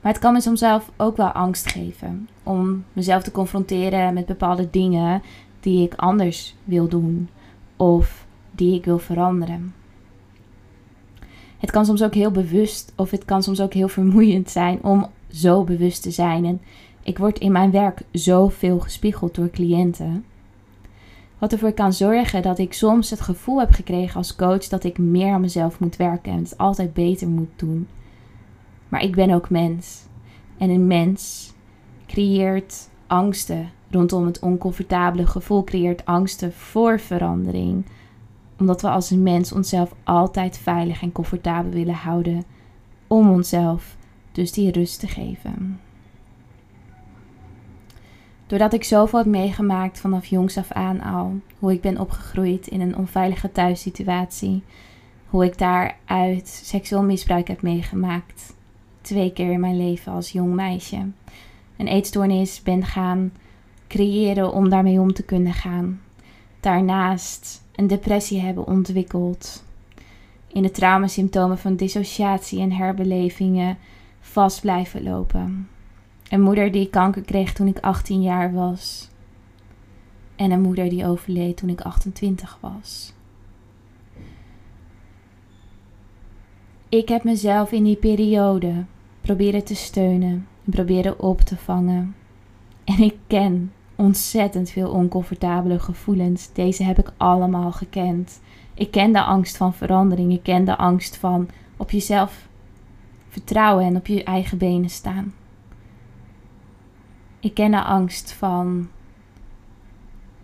Maar 0.00 0.12
het 0.12 0.20
kan 0.20 0.32
me 0.32 0.40
soms 0.40 0.58
zelf 0.58 0.90
ook 0.96 1.16
wel 1.16 1.30
angst 1.30 1.70
geven 1.70 2.28
om 2.42 2.84
mezelf 2.92 3.22
te 3.22 3.30
confronteren 3.30 4.14
met 4.14 4.26
bepaalde 4.26 4.70
dingen 4.70 5.22
die 5.60 5.84
ik 5.84 5.94
anders 5.94 6.54
wil 6.64 6.88
doen 6.88 7.28
of 7.76 8.26
die 8.50 8.74
ik 8.74 8.84
wil 8.84 8.98
veranderen. 8.98 9.74
Het 11.58 11.70
kan 11.70 11.84
soms 11.84 12.02
ook 12.02 12.14
heel 12.14 12.30
bewust 12.30 12.92
of 12.96 13.10
het 13.10 13.24
kan 13.24 13.42
soms 13.42 13.60
ook 13.60 13.72
heel 13.72 13.88
vermoeiend 13.88 14.50
zijn 14.50 14.78
om 14.82 15.06
zo 15.32 15.64
bewust 15.64 16.02
te 16.02 16.10
zijn. 16.10 16.44
En 16.44 16.60
ik 17.02 17.18
word 17.18 17.38
in 17.38 17.52
mijn 17.52 17.70
werk 17.70 18.02
zoveel 18.12 18.80
gespiegeld 18.80 19.34
door 19.34 19.50
cliënten. 19.50 20.24
Wat 21.38 21.52
ervoor 21.52 21.72
kan 21.72 21.92
zorgen 21.92 22.42
dat 22.42 22.58
ik 22.58 22.72
soms 22.72 23.10
het 23.10 23.20
gevoel 23.20 23.58
heb 23.58 23.70
gekregen 23.70 24.16
als 24.16 24.36
coach 24.36 24.68
dat 24.68 24.84
ik 24.84 24.98
meer 24.98 25.32
aan 25.32 25.40
mezelf 25.40 25.80
moet 25.80 25.96
werken 25.96 26.32
en 26.32 26.38
het 26.38 26.58
altijd 26.58 26.92
beter 26.92 27.28
moet 27.28 27.50
doen. 27.56 27.86
Maar 28.90 29.02
ik 29.02 29.14
ben 29.14 29.30
ook 29.30 29.50
mens. 29.50 30.04
En 30.58 30.70
een 30.70 30.86
mens 30.86 31.52
creëert 32.06 32.88
angsten 33.06 33.70
rondom 33.90 34.26
het 34.26 34.38
oncomfortabele 34.38 35.26
gevoel, 35.26 35.64
creëert 35.64 36.04
angsten 36.04 36.52
voor 36.52 37.00
verandering. 37.00 37.86
Omdat 38.58 38.82
we 38.82 38.90
als 38.90 39.10
een 39.10 39.22
mens 39.22 39.52
onszelf 39.52 39.94
altijd 40.04 40.58
veilig 40.58 41.02
en 41.02 41.12
comfortabel 41.12 41.70
willen 41.70 41.94
houden. 41.94 42.44
Om 43.06 43.30
onszelf 43.30 43.96
dus 44.32 44.52
die 44.52 44.72
rust 44.72 45.00
te 45.00 45.06
geven. 45.06 45.80
Doordat 48.46 48.72
ik 48.72 48.84
zoveel 48.84 49.18
heb 49.18 49.28
meegemaakt 49.28 50.00
vanaf 50.00 50.26
jongs 50.26 50.56
af 50.56 50.72
aan 50.72 51.00
al, 51.00 51.40
hoe 51.58 51.72
ik 51.72 51.80
ben 51.80 51.98
opgegroeid 51.98 52.66
in 52.66 52.80
een 52.80 52.96
onveilige 52.96 53.52
thuissituatie, 53.52 54.62
hoe 55.26 55.44
ik 55.44 55.58
daaruit 55.58 56.48
seksueel 56.48 57.02
misbruik 57.02 57.48
heb 57.48 57.62
meegemaakt, 57.62 58.54
twee 59.00 59.32
keer 59.32 59.52
in 59.52 59.60
mijn 59.60 59.76
leven 59.76 60.12
als 60.12 60.30
jong 60.30 60.54
meisje, 60.54 61.06
een 61.76 61.86
eetstoornis 61.86 62.62
ben 62.62 62.84
gaan 62.84 63.32
creëren 63.88 64.52
om 64.52 64.68
daarmee 64.68 65.00
om 65.00 65.12
te 65.12 65.22
kunnen 65.22 65.52
gaan. 65.52 66.00
Daarnaast 66.60 67.62
een 67.74 67.86
depressie 67.86 68.40
hebben 68.40 68.66
ontwikkeld. 68.66 69.64
In 70.46 70.62
de 70.62 70.70
traumasymptomen 70.70 71.58
van 71.58 71.76
dissociatie 71.76 72.60
en 72.60 72.72
herbelevingen 72.72 73.78
vast 74.20 74.60
blijven 74.60 75.02
lopen. 75.02 75.68
Een 76.28 76.40
moeder 76.40 76.72
die 76.72 76.90
kanker 76.90 77.22
kreeg 77.22 77.52
toen 77.52 77.66
ik 77.66 77.78
18 77.78 78.22
jaar 78.22 78.52
was. 78.52 79.08
En 80.36 80.50
een 80.50 80.60
moeder 80.60 80.88
die 80.88 81.06
overleed 81.06 81.56
toen 81.56 81.68
ik 81.68 81.80
28 81.80 82.58
was. 82.60 83.12
Ik 86.90 87.08
heb 87.08 87.24
mezelf 87.24 87.72
in 87.72 87.84
die 87.84 87.96
periode 87.96 88.84
proberen 89.20 89.64
te 89.64 89.74
steunen 89.74 90.46
en 90.64 90.70
proberen 90.70 91.20
op 91.20 91.40
te 91.40 91.56
vangen. 91.56 92.14
En 92.84 92.98
ik 92.98 93.16
ken 93.26 93.72
ontzettend 93.94 94.70
veel 94.70 94.90
oncomfortabele 94.90 95.78
gevoelens. 95.78 96.52
Deze 96.52 96.84
heb 96.84 96.98
ik 96.98 97.12
allemaal 97.16 97.72
gekend. 97.72 98.40
Ik 98.74 98.90
ken 98.90 99.12
de 99.12 99.22
angst 99.22 99.56
van 99.56 99.74
verandering. 99.74 100.32
Ik 100.32 100.42
ken 100.42 100.64
de 100.64 100.76
angst 100.76 101.16
van 101.16 101.48
op 101.76 101.90
jezelf 101.90 102.48
vertrouwen 103.28 103.84
en 103.84 103.96
op 103.96 104.06
je 104.06 104.24
eigen 104.24 104.58
benen 104.58 104.90
staan. 104.90 105.34
Ik 107.40 107.54
ken 107.54 107.70
de 107.70 107.82
angst 107.82 108.32
van 108.32 108.88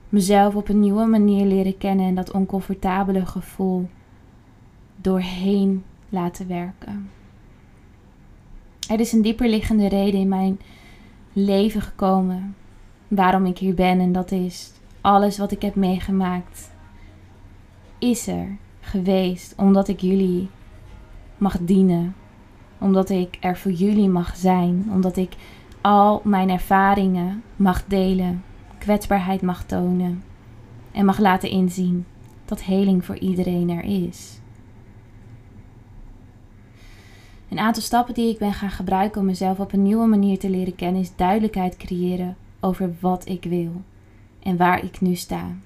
mezelf 0.09 0.55
op 0.55 0.69
een 0.69 0.81
nieuwe 0.81 1.07
manier 1.07 1.47
leren 1.47 1.79
kennen 1.79 2.07
en 2.07 2.15
dat 2.15 2.31
oncomfortabele 2.31 3.27
gevoel 3.27 3.89
doorheen 4.97 5.85
laten 6.09 6.49
werken. 6.49 7.11
Er 8.89 9.01
is 9.01 9.13
een 9.13 9.23
dieperliggende 9.23 9.89
reden 9.89 10.21
in 10.21 10.29
mijn 10.29 10.61
leven 11.33 11.83
gekomen 11.83 12.57
waarom 13.09 13.47
ik 13.47 13.59
hier 13.59 13.75
ben 13.75 14.01
en 14.01 14.13
dat 14.13 14.31
is 14.31 14.73
alles 15.01 15.39
wat 15.39 15.51
ik 15.53 15.63
heb 15.63 15.75
meegemaakt 15.75 16.71
is 17.99 18.27
er 18.27 18.57
geweest 18.81 19.55
omdat 19.57 19.89
ik 19.89 20.01
jullie 20.01 20.49
mag 21.39 21.59
dienen, 21.61 22.15
omdat 22.79 23.11
ik 23.11 23.37
er 23.41 23.57
voor 23.57 23.73
jullie 23.73 24.09
mag 24.09 24.37
zijn, 24.37 24.89
omdat 24.93 25.17
ik 25.17 25.33
al 25.81 26.21
mijn 26.25 26.51
ervaringen 26.51 27.43
mag 27.57 27.85
delen, 27.85 28.45
kwetsbaarheid 28.79 29.43
mag 29.43 29.65
tonen 29.65 30.23
en 30.93 31.05
mag 31.05 31.19
laten 31.19 31.51
inzien 31.51 32.07
dat 32.45 32.63
heling 32.63 33.05
voor 33.05 33.19
iedereen 33.19 33.71
er 33.71 33.85
is. 33.85 34.41
Een 37.57 37.63
aantal 37.63 37.83
stappen 37.83 38.15
die 38.15 38.31
ik 38.31 38.39
ben 38.39 38.53
gaan 38.53 38.71
gebruiken 38.71 39.21
om 39.21 39.27
mezelf 39.27 39.59
op 39.61 39.73
een 39.73 39.83
nieuwe 39.83 40.07
manier 40.07 40.39
te 40.39 40.51
leren 40.51 40.75
kennen 40.75 41.01
is 41.01 41.17
duidelijkheid 41.17 41.77
creëren 41.77 42.37
over 42.61 42.95
wat 43.01 43.29
ik 43.29 43.45
wil 43.45 43.73
en 44.43 44.57
waar 44.57 44.85
ik 44.85 45.01
nu 45.01 45.15
sta. 45.15 45.57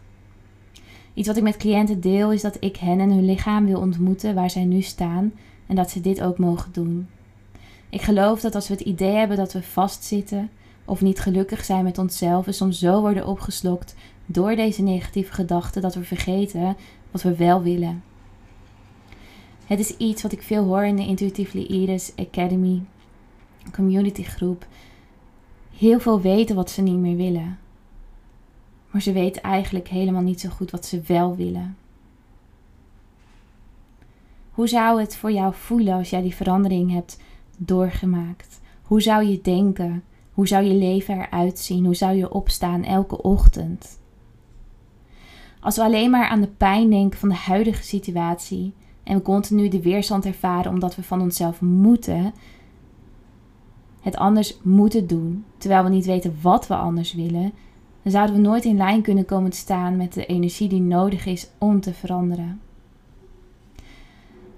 Iets 1.15 1.29
wat 1.29 1.37
ik 1.37 1.43
met 1.43 1.57
cliënten 1.57 2.01
deel 2.01 2.33
is 2.33 2.43
dat 2.43 2.57
ik 2.61 2.77
hen 2.77 3.01
en 3.01 3.11
hun 3.11 3.25
lichaam 3.25 3.67
wil 3.67 3.81
ontmoeten 3.81 4.35
waar 4.35 4.51
zij 4.51 4.65
nu 4.65 4.81
staan 4.81 5.33
en 5.67 5.77
dat 5.77 5.91
ze 5.91 6.01
dit 6.01 6.23
ook 6.23 6.39
mogen 6.39 6.73
doen. 6.73 7.09
Ik 7.89 8.03
geloof 8.03 8.41
dat 8.41 8.55
als 8.55 8.69
we 8.69 8.75
het 8.75 8.83
idee 8.83 9.15
hebben 9.15 9.37
dat 9.37 9.53
we 9.53 9.63
vastzitten 9.63 10.51
of 10.85 11.01
niet 11.01 11.21
gelukkig 11.21 11.65
zijn 11.65 11.85
met 11.85 11.99
onszelf, 11.99 12.45
we 12.45 12.53
soms 12.53 12.79
zo 12.79 13.01
worden 13.01 13.27
opgeslokt 13.27 13.95
door 14.27 14.57
deze 14.57 14.83
negatieve 14.83 15.33
gedachten 15.33 15.83
dat 15.83 15.95
we 15.95 16.05
vergeten 16.05 16.77
wat 17.11 17.23
we 17.23 17.37
wel 17.37 17.63
willen. 17.63 18.03
Het 19.71 19.79
is 19.79 19.97
iets 19.97 20.23
wat 20.23 20.33
ik 20.33 20.43
veel 20.43 20.65
hoor 20.65 20.85
in 20.85 20.97
de 20.97 21.07
Intuitively 21.07 21.65
Iris 21.65 22.13
Academy 22.17 22.83
community 23.73 24.23
groep. 24.23 24.67
Heel 25.77 26.01
veel 26.01 26.21
weten 26.21 26.57
wat 26.57 26.71
ze 26.71 26.83
niet 26.83 26.99
meer 26.99 27.17
willen. 27.17 27.59
Maar 28.91 29.03
ze 29.03 29.13
weten 29.13 29.43
eigenlijk 29.43 29.89
helemaal 29.89 30.23
niet 30.23 30.41
zo 30.41 30.49
goed 30.49 30.71
wat 30.71 30.87
ze 30.87 31.01
wel 31.07 31.37
willen. 31.37 31.77
Hoe 34.51 34.69
zou 34.69 35.01
het 35.01 35.17
voor 35.17 35.33
jou 35.33 35.55
voelen 35.55 35.95
als 35.95 36.11
jij 36.11 36.23
die 36.23 36.35
verandering 36.35 36.93
hebt 36.93 37.21
doorgemaakt? 37.57 38.61
Hoe 38.83 39.03
zou 39.03 39.25
je 39.25 39.41
denken? 39.41 40.05
Hoe 40.33 40.49
zou 40.49 40.65
je 40.65 40.75
leven 40.75 41.21
eruit 41.21 41.59
zien? 41.59 41.85
Hoe 41.85 41.95
zou 41.95 42.17
je 42.17 42.33
opstaan 42.33 42.85
elke 42.85 43.23
ochtend? 43.23 43.99
Als 45.61 45.77
we 45.77 45.83
alleen 45.83 46.11
maar 46.11 46.29
aan 46.29 46.41
de 46.41 46.51
pijn 46.57 46.91
denken 46.91 47.19
van 47.19 47.29
de 47.29 47.35
huidige 47.35 47.83
situatie 47.83 48.73
en 49.11 49.17
we 49.17 49.23
continu 49.23 49.69
de 49.69 49.83
weerstand 49.83 50.27
ervaren 50.27 50.73
omdat 50.73 50.97
we 50.97 51.03
van 51.03 51.21
onszelf 51.21 51.61
moeten, 51.61 52.33
het 54.01 54.17
anders 54.17 54.59
moeten 54.63 55.07
doen, 55.07 55.45
terwijl 55.59 55.85
we 55.85 55.91
niet 55.91 56.07
weten 56.07 56.37
wat 56.43 56.67
we 56.67 56.75
anders 56.75 57.15
willen, 57.15 57.53
dan 58.03 58.13
zouden 58.13 58.35
we 58.35 58.41
nooit 58.41 58.65
in 58.65 58.77
lijn 58.77 59.03
kunnen 59.03 59.25
komen 59.25 59.51
te 59.51 59.57
staan 59.57 59.97
met 59.97 60.13
de 60.13 60.27
energie 60.27 60.69
die 60.69 60.81
nodig 60.81 61.27
is 61.27 61.51
om 61.59 61.81
te 61.81 61.95
veranderen. 61.95 62.61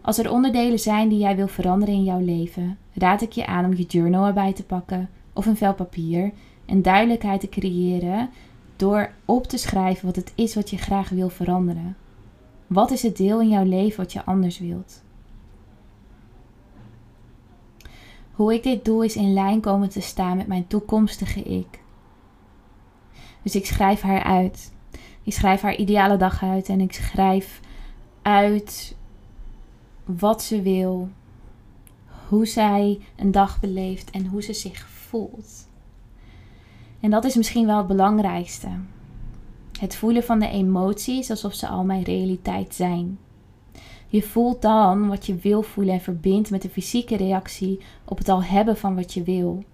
Als 0.00 0.18
er 0.18 0.30
onderdelen 0.30 0.78
zijn 0.78 1.08
die 1.08 1.18
jij 1.18 1.36
wil 1.36 1.48
veranderen 1.48 1.94
in 1.94 2.04
jouw 2.04 2.20
leven, 2.20 2.78
raad 2.92 3.22
ik 3.22 3.32
je 3.32 3.46
aan 3.46 3.64
om 3.64 3.76
je 3.76 3.84
journal 3.84 4.26
erbij 4.26 4.52
te 4.52 4.64
pakken 4.64 5.10
of 5.32 5.46
een 5.46 5.56
vel 5.56 5.74
papier 5.74 6.32
en 6.66 6.82
duidelijkheid 6.82 7.40
te 7.40 7.48
creëren 7.48 8.30
door 8.76 9.12
op 9.24 9.46
te 9.46 9.56
schrijven 9.58 10.06
wat 10.06 10.16
het 10.16 10.32
is 10.34 10.54
wat 10.54 10.70
je 10.70 10.76
graag 10.76 11.08
wil 11.08 11.28
veranderen. 11.28 11.96
Wat 12.72 12.90
is 12.90 13.02
het 13.02 13.16
deel 13.16 13.40
in 13.40 13.48
jouw 13.48 13.64
leven 13.64 13.96
wat 13.96 14.12
je 14.12 14.24
anders 14.24 14.58
wilt? 14.58 15.02
Hoe 18.32 18.54
ik 18.54 18.62
dit 18.62 18.84
doe 18.84 19.04
is 19.04 19.16
in 19.16 19.32
lijn 19.32 19.60
komen 19.60 19.88
te 19.88 20.00
staan 20.00 20.36
met 20.36 20.46
mijn 20.46 20.66
toekomstige 20.66 21.42
ik. 21.42 21.82
Dus 23.42 23.54
ik 23.54 23.66
schrijf 23.66 24.00
haar 24.00 24.22
uit. 24.22 24.72
Ik 25.22 25.32
schrijf 25.32 25.60
haar 25.60 25.76
ideale 25.76 26.16
dag 26.16 26.42
uit 26.42 26.68
en 26.68 26.80
ik 26.80 26.92
schrijf 26.92 27.60
uit 28.22 28.96
wat 30.04 30.42
ze 30.42 30.62
wil, 30.62 31.08
hoe 32.28 32.46
zij 32.46 33.00
een 33.16 33.32
dag 33.32 33.60
beleeft 33.60 34.10
en 34.10 34.26
hoe 34.26 34.42
ze 34.42 34.52
zich 34.52 34.88
voelt. 34.88 35.68
En 37.00 37.10
dat 37.10 37.24
is 37.24 37.34
misschien 37.34 37.66
wel 37.66 37.78
het 37.78 37.86
belangrijkste. 37.86 38.68
Het 39.82 39.96
voelen 39.96 40.24
van 40.24 40.38
de 40.38 40.48
emoties 40.48 41.30
alsof 41.30 41.54
ze 41.54 41.68
al 41.68 41.84
mijn 41.84 42.02
realiteit 42.02 42.74
zijn. 42.74 43.18
Je 44.08 44.22
voelt 44.22 44.62
dan 44.62 45.08
wat 45.08 45.26
je 45.26 45.34
wil 45.34 45.62
voelen 45.62 45.94
en 45.94 46.00
verbindt 46.00 46.50
met 46.50 46.62
de 46.62 46.68
fysieke 46.68 47.16
reactie 47.16 47.80
op 48.04 48.18
het 48.18 48.28
al 48.28 48.42
hebben 48.42 48.76
van 48.76 48.94
wat 48.94 49.12
je 49.14 49.22
wil. 49.22 49.64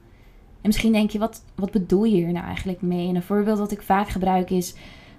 En 0.61 0.67
misschien 0.67 0.93
denk 0.93 1.11
je, 1.11 1.19
wat, 1.19 1.45
wat 1.55 1.71
bedoel 1.71 2.05
je 2.05 2.17
hier 2.17 2.33
nou 2.33 2.47
eigenlijk 2.47 2.83
mee? 2.83 3.09
En 3.09 3.15
een 3.15 3.23
voorbeeld 3.23 3.59
dat 3.59 3.71
ik 3.71 3.83
vaak 3.83 4.09
gebruik 4.09 4.51
is 4.51 4.75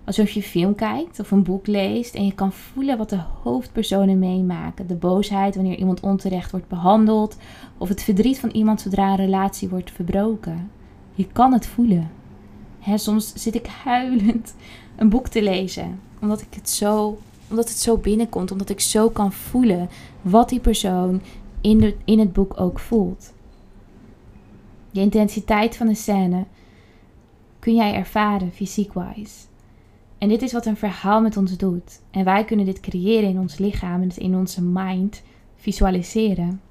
alsof 0.06 0.30
je 0.30 0.44
film 0.44 0.76
kijkt 0.76 1.20
of 1.20 1.32
een 1.32 1.44
boek 1.44 1.68
leest 1.68 2.16
en 2.16 2.26
je 2.26 2.34
kan 2.34 2.54
voelen 2.54 2.98
wat 2.98 3.10
de 3.10 3.22
hoofdpersonen 3.44 4.20
meemaken. 4.20 4.88
De 4.88 4.96
boosheid 4.96 5.56
wanneer 5.56 5.78
iemand 5.78 6.00
onterecht 6.00 6.52
wordt 6.52 6.68
behandeld 6.68 7.38
of 7.78 7.90
het 7.90 8.04
verdriet 8.04 8.40
van 8.40 8.50
iemand 8.50 8.82
zodra 8.82 9.10
een 9.10 9.16
relatie 9.16 9.70
wordt 9.70 9.92
verbroken. 9.92 10.72
Je 11.14 11.28
kan 11.28 11.54
het 11.54 11.68
voelen. 11.68 12.19
Hè, 12.80 12.98
soms 12.98 13.34
zit 13.34 13.56
ik 13.56 13.68
huilend 13.68 14.54
een 14.96 15.10
boek 15.10 15.28
te 15.28 15.44
lezen 15.44 16.00
omdat 16.22 16.42
ik 16.42 16.54
het 16.54 16.70
zo 16.70 17.18
omdat 17.50 17.70
het 17.70 17.78
zo 17.78 17.98
binnenkomt, 17.98 18.52
omdat 18.52 18.70
ik 18.70 18.80
zo 18.80 19.10
kan 19.10 19.32
voelen 19.32 19.90
wat 20.22 20.50
die 20.50 20.60
persoon 20.60 21.22
in, 21.62 21.96
in 22.06 22.20
het 22.20 22.34
boek 22.34 22.60
ook 22.60 22.80
voelt. 22.80 23.34
De 24.92 25.00
intensiteit 25.00 25.78
van 25.78 25.88
de 25.88 25.96
scène 25.96 26.46
kun 27.60 27.76
jij 27.76 27.94
ervaren 27.94 28.52
fysiek-wise. 28.52 29.48
En 30.18 30.30
dit 30.30 30.42
is 30.42 30.54
wat 30.54 30.66
een 30.66 30.78
verhaal 30.78 31.22
met 31.22 31.38
ons 31.38 31.58
doet. 31.58 32.02
En 32.12 32.24
wij 32.24 32.46
kunnen 32.46 32.66
dit 32.66 32.80
creëren 32.80 33.30
in 33.30 33.40
ons 33.40 33.58
lichaam 33.58 34.02
en 34.02 34.18
in 34.18 34.36
onze 34.36 34.62
mind 34.62 35.22
visualiseren. 35.56 36.62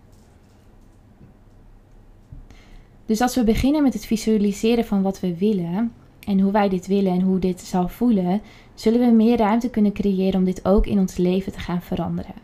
Dus 3.07 3.21
als 3.21 3.35
we 3.35 3.45
beginnen 3.45 3.83
met 3.83 3.93
het 3.93 4.07
visualiseren 4.07 4.85
van 4.85 5.03
wat 5.03 5.21
we 5.21 5.37
willen 5.37 5.93
en 6.29 6.41
hoe 6.41 6.53
wij 6.53 6.69
dit 6.69 6.87
willen 6.87 7.13
en 7.13 7.21
hoe 7.21 7.39
dit 7.39 7.61
zal 7.61 7.89
voelen, 7.89 8.41
zullen 8.75 9.01
we 9.01 9.17
meer 9.17 9.37
ruimte 9.37 9.71
kunnen 9.71 9.93
creëren 9.93 10.39
om 10.39 10.45
dit 10.45 10.65
ook 10.65 10.87
in 10.87 10.99
ons 10.99 11.17
leven 11.17 11.53
te 11.53 11.59
gaan 11.59 11.83
veranderen. 11.83 12.35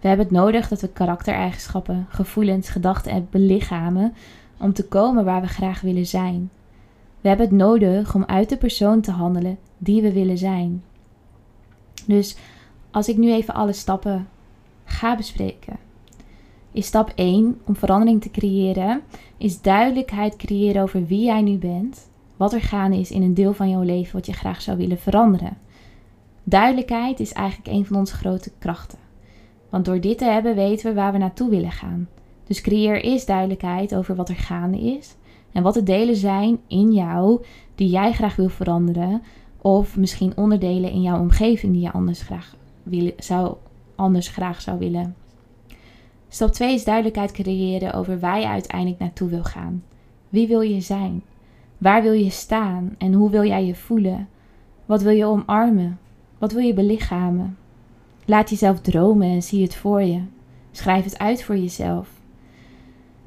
We 0.00 0.08
hebben 0.08 0.26
het 0.26 0.34
nodig 0.34 0.68
dat 0.68 0.80
we 0.80 0.88
karaktereigenschappen, 0.88 2.06
gevoelens, 2.08 2.68
gedachten 2.68 3.12
en 3.12 3.28
belichamen 3.30 4.14
om 4.58 4.72
te 4.72 4.88
komen 4.88 5.24
waar 5.24 5.40
we 5.40 5.46
graag 5.46 5.80
willen 5.80 6.06
zijn. 6.06 6.50
We 7.20 7.28
hebben 7.28 7.46
het 7.46 7.56
nodig 7.56 8.14
om 8.14 8.24
uit 8.24 8.48
de 8.48 8.56
persoon 8.56 9.00
te 9.00 9.10
handelen 9.10 9.58
die 9.78 10.02
we 10.02 10.12
willen 10.12 10.38
zijn. 10.38 10.82
Dus 12.06 12.36
als 12.90 13.08
ik 13.08 13.16
nu 13.16 13.32
even 13.32 13.54
alle 13.54 13.72
stappen 13.72 14.28
ga 14.84 15.16
bespreken, 15.16 15.76
is 16.72 16.86
stap 16.86 17.12
1 17.14 17.60
om 17.64 17.76
verandering 17.76 18.22
te 18.22 18.30
creëren, 18.30 19.02
is 19.36 19.60
duidelijkheid 19.60 20.36
creëren 20.36 20.82
over 20.82 21.06
wie 21.06 21.24
jij 21.24 21.42
nu 21.42 21.56
bent, 21.56 22.12
wat 22.36 22.52
er 22.52 22.60
gaande 22.60 22.98
is 22.98 23.10
in 23.10 23.22
een 23.22 23.34
deel 23.34 23.52
van 23.52 23.70
jouw 23.70 23.82
leven 23.82 24.12
wat 24.12 24.26
je 24.26 24.32
graag 24.32 24.62
zou 24.62 24.76
willen 24.76 24.98
veranderen. 24.98 25.56
Duidelijkheid 26.42 27.20
is 27.20 27.32
eigenlijk 27.32 27.76
een 27.76 27.86
van 27.86 27.96
onze 27.96 28.14
grote 28.14 28.50
krachten. 28.58 28.98
Want 29.68 29.84
door 29.84 30.00
dit 30.00 30.18
te 30.18 30.24
hebben 30.24 30.54
weten 30.54 30.86
we 30.86 30.94
waar 30.94 31.12
we 31.12 31.18
naartoe 31.18 31.50
willen 31.50 31.72
gaan. 31.72 32.08
Dus 32.46 32.60
creëer 32.60 33.02
eerst 33.02 33.26
duidelijkheid 33.26 33.94
over 33.94 34.14
wat 34.14 34.28
er 34.28 34.36
gaande 34.36 34.80
is 34.80 35.16
en 35.52 35.62
wat 35.62 35.74
de 35.74 35.82
delen 35.82 36.16
zijn 36.16 36.58
in 36.66 36.92
jou 36.92 37.44
die 37.74 37.88
jij 37.88 38.12
graag 38.12 38.36
wil 38.36 38.48
veranderen, 38.48 39.22
of 39.58 39.96
misschien 39.96 40.36
onderdelen 40.36 40.90
in 40.90 41.02
jouw 41.02 41.20
omgeving 41.20 41.72
die 41.72 41.82
je 41.82 41.92
anders 41.92 42.22
graag, 42.22 42.56
zou, 43.16 43.54
anders 43.94 44.28
graag 44.28 44.60
zou 44.60 44.78
willen. 44.78 45.14
Stap 46.28 46.52
2 46.52 46.74
is 46.74 46.84
duidelijkheid 46.84 47.32
creëren 47.32 47.92
over 47.92 48.20
waar 48.20 48.40
je 48.40 48.46
uiteindelijk 48.46 49.00
naartoe 49.00 49.28
wil 49.28 49.44
gaan. 49.44 49.82
Wie 50.28 50.48
wil 50.48 50.60
je 50.60 50.80
zijn? 50.80 51.22
Waar 51.78 52.02
wil 52.02 52.12
je 52.12 52.30
staan 52.30 52.94
en 52.98 53.12
hoe 53.12 53.30
wil 53.30 53.44
jij 53.44 53.66
je 53.66 53.74
voelen? 53.74 54.28
Wat 54.86 55.02
wil 55.02 55.12
je 55.12 55.24
omarmen? 55.24 55.98
Wat 56.38 56.52
wil 56.52 56.62
je 56.62 56.74
belichamen? 56.74 57.56
Laat 58.24 58.50
jezelf 58.50 58.80
dromen 58.80 59.28
en 59.28 59.42
zie 59.42 59.62
het 59.62 59.74
voor 59.74 60.02
je. 60.02 60.20
Schrijf 60.70 61.04
het 61.04 61.18
uit 61.18 61.42
voor 61.42 61.56
jezelf. 61.56 62.08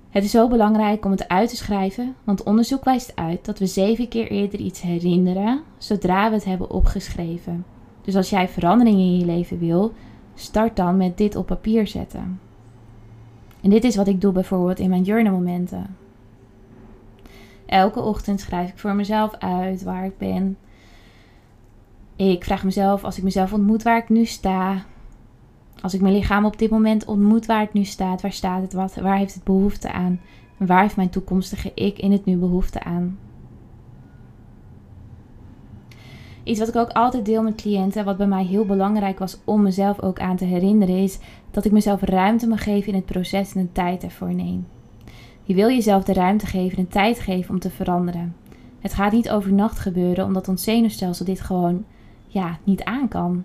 Het 0.10 0.24
is 0.24 0.32
zo 0.32 0.48
belangrijk 0.48 1.06
om 1.06 1.12
het 1.12 1.28
uit 1.28 1.50
te 1.50 1.56
schrijven, 1.56 2.16
want 2.24 2.44
onderzoek 2.44 2.84
wijst 2.84 3.16
uit 3.16 3.46
dat 3.46 3.60
we 3.60 3.66
zeven 3.66 4.08
keer 4.08 4.32
eerder 4.32 4.60
iets 4.60 4.82
herinneren 4.82 5.62
zodra 5.78 6.30
we 6.30 6.36
het 6.36 6.46
hebben 6.46 6.72
opgeschreven. 6.72 7.66
Dus 8.02 8.16
als 8.16 8.30
jij 8.30 8.48
verandering 8.48 8.98
in 8.98 9.18
je 9.18 9.26
leven 9.26 9.60
wil, 9.60 9.94
start 10.34 10.76
dan 10.76 10.98
met 10.98 11.18
dit 11.18 11.36
op 11.36 11.46
papier 11.46 11.88
zetten. 11.88 12.40
En 13.62 13.70
dit 13.70 13.84
is 13.84 13.96
wat 13.96 14.08
ik 14.08 14.22
doe 14.22 14.32
bijvoorbeeld 14.32 14.80
in 14.80 14.90
mijn 14.90 15.04
journalmomenten. 15.04 15.96
Elke 17.68 18.02
ochtend 18.02 18.40
schrijf 18.40 18.70
ik 18.70 18.78
voor 18.78 18.96
mezelf 18.96 19.34
uit 19.34 19.84
waar 19.84 20.06
ik 20.06 20.18
ben. 20.18 20.58
Ik 22.16 22.44
vraag 22.44 22.64
mezelf 22.64 23.04
als 23.04 23.18
ik 23.18 23.24
mezelf 23.24 23.54
ontmoet 23.54 23.84
waar 23.84 23.98
ik 23.98 24.10
nu 24.10 24.26
sta. 24.26 24.86
Als 25.82 25.94
ik 25.94 26.02
mijn 26.02 26.14
lichaam 26.14 26.46
op 26.46 26.60
dit 26.60 26.70
moment 26.70 27.06
ontmoet 27.06 27.46
waar 27.46 27.60
het 27.60 27.74
nu 27.74 27.84
staat, 27.84 28.22
waar 28.22 28.32
staat 28.32 28.62
het 28.62 28.74
wat, 28.74 28.96
waar 28.96 29.18
heeft 29.18 29.34
het 29.34 29.44
behoefte 29.44 29.92
aan? 29.92 30.20
Waar 30.58 30.82
heeft 30.82 30.96
mijn 30.96 31.10
toekomstige 31.10 31.72
ik 31.76 32.00
in 32.00 32.12
het 32.12 32.26
nu 32.26 32.38
behoefte 32.38 32.84
aan? 32.84 33.18
Iets 36.44 36.60
wat 36.60 36.68
ik 36.68 36.76
ook 36.76 36.92
altijd 36.92 37.26
deel 37.26 37.44
met 37.44 37.56
cliënten, 37.56 38.06
wat 38.06 38.18
bij 38.18 38.28
mij 38.28 38.44
heel 38.44 38.66
belangrijk 38.66 39.20
was 39.20 39.40
om 39.44 39.62
mezelf 39.62 40.02
ook 40.02 40.20
aan 40.20 40.36
te 40.36 40.46
herinneren, 40.46 40.96
is 40.96 41.20
dat 41.52 41.66
ik 41.66 41.72
mezelf 41.72 42.02
ruimte 42.02 42.48
mag 42.48 42.64
geven 42.64 42.88
in 42.88 42.96
het 42.96 43.06
proces 43.06 43.54
en 43.54 43.62
de 43.62 43.72
tijd 43.72 44.04
ervoor 44.04 44.34
neem. 44.34 44.66
Je 45.48 45.54
wil 45.54 45.70
jezelf 45.70 46.04
de 46.04 46.14
ruimte 46.14 46.46
geven 46.46 46.78
en 46.78 46.88
tijd 46.88 47.20
geven 47.20 47.54
om 47.54 47.60
te 47.60 47.70
veranderen. 47.70 48.36
Het 48.80 48.94
gaat 48.94 49.12
niet 49.12 49.30
overnacht 49.30 49.80
gebeuren, 49.80 50.26
omdat 50.26 50.48
ons 50.48 50.64
zenuwstelsel 50.64 51.26
dit 51.26 51.42
gewoon 51.42 51.86
ja, 52.28 52.58
niet 52.64 52.84
aan 52.84 53.08
kan. 53.08 53.44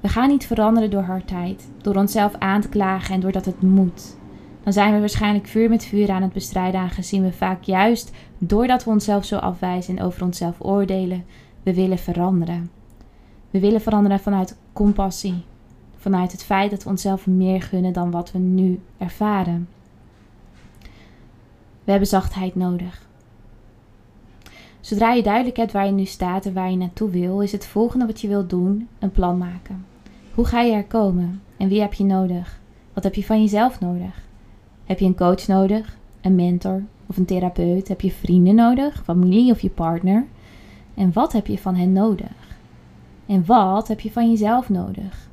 We 0.00 0.08
gaan 0.08 0.28
niet 0.28 0.46
veranderen 0.46 0.90
door 0.90 1.02
hardheid, 1.02 1.70
door 1.82 1.94
onszelf 1.94 2.34
aan 2.38 2.60
te 2.60 2.68
klagen 2.68 3.14
en 3.14 3.20
doordat 3.20 3.44
het 3.44 3.62
moet. 3.62 4.16
Dan 4.62 4.72
zijn 4.72 4.92
we 4.92 5.00
waarschijnlijk 5.00 5.46
vuur 5.46 5.68
met 5.68 5.84
vuur 5.84 6.10
aan 6.10 6.22
het 6.22 6.32
bestrijden, 6.32 6.80
aangezien 6.80 7.22
we 7.22 7.32
vaak 7.32 7.62
juist 7.62 8.12
doordat 8.38 8.84
we 8.84 8.90
onszelf 8.90 9.24
zo 9.24 9.36
afwijzen 9.36 9.96
en 9.96 10.04
over 10.04 10.22
onszelf 10.22 10.56
oordelen, 10.58 11.24
we 11.62 11.74
willen 11.74 11.98
veranderen. 11.98 12.70
We 13.50 13.60
willen 13.60 13.80
veranderen 13.80 14.20
vanuit 14.20 14.56
compassie, 14.72 15.44
vanuit 15.96 16.32
het 16.32 16.44
feit 16.44 16.70
dat 16.70 16.82
we 16.82 16.90
onszelf 16.90 17.26
meer 17.26 17.62
gunnen 17.62 17.92
dan 17.92 18.10
wat 18.10 18.32
we 18.32 18.38
nu 18.38 18.80
ervaren. 18.98 19.68
We 21.84 21.90
hebben 21.90 22.08
zachtheid 22.08 22.54
nodig. 22.54 23.06
Zodra 24.80 25.12
je 25.12 25.22
duidelijk 25.22 25.56
hebt 25.56 25.72
waar 25.72 25.86
je 25.86 25.92
nu 25.92 26.04
staat 26.04 26.46
en 26.46 26.52
waar 26.52 26.70
je 26.70 26.76
naartoe 26.76 27.10
wil, 27.10 27.40
is 27.40 27.52
het 27.52 27.66
volgende 27.66 28.06
wat 28.06 28.20
je 28.20 28.28
wilt 28.28 28.50
doen 28.50 28.88
een 28.98 29.10
plan 29.10 29.38
maken. 29.38 29.84
Hoe 30.34 30.44
ga 30.44 30.60
je 30.60 30.72
er 30.72 30.84
komen 30.84 31.42
en 31.56 31.68
wie 31.68 31.80
heb 31.80 31.94
je 31.94 32.04
nodig? 32.04 32.60
Wat 32.92 33.04
heb 33.04 33.14
je 33.14 33.24
van 33.24 33.40
jezelf 33.40 33.80
nodig? 33.80 34.22
Heb 34.84 34.98
je 34.98 35.06
een 35.06 35.16
coach 35.16 35.46
nodig, 35.46 35.96
een 36.20 36.34
mentor 36.34 36.82
of 37.06 37.16
een 37.16 37.24
therapeut? 37.24 37.88
Heb 37.88 38.00
je 38.00 38.12
vrienden 38.12 38.54
nodig, 38.54 39.02
familie 39.04 39.52
of 39.52 39.60
je 39.60 39.70
partner? 39.70 40.26
En 40.94 41.12
wat 41.12 41.32
heb 41.32 41.46
je 41.46 41.58
van 41.58 41.74
hen 41.74 41.92
nodig? 41.92 42.56
En 43.26 43.44
wat 43.46 43.88
heb 43.88 44.00
je 44.00 44.12
van 44.12 44.30
jezelf 44.30 44.68
nodig? 44.68 45.28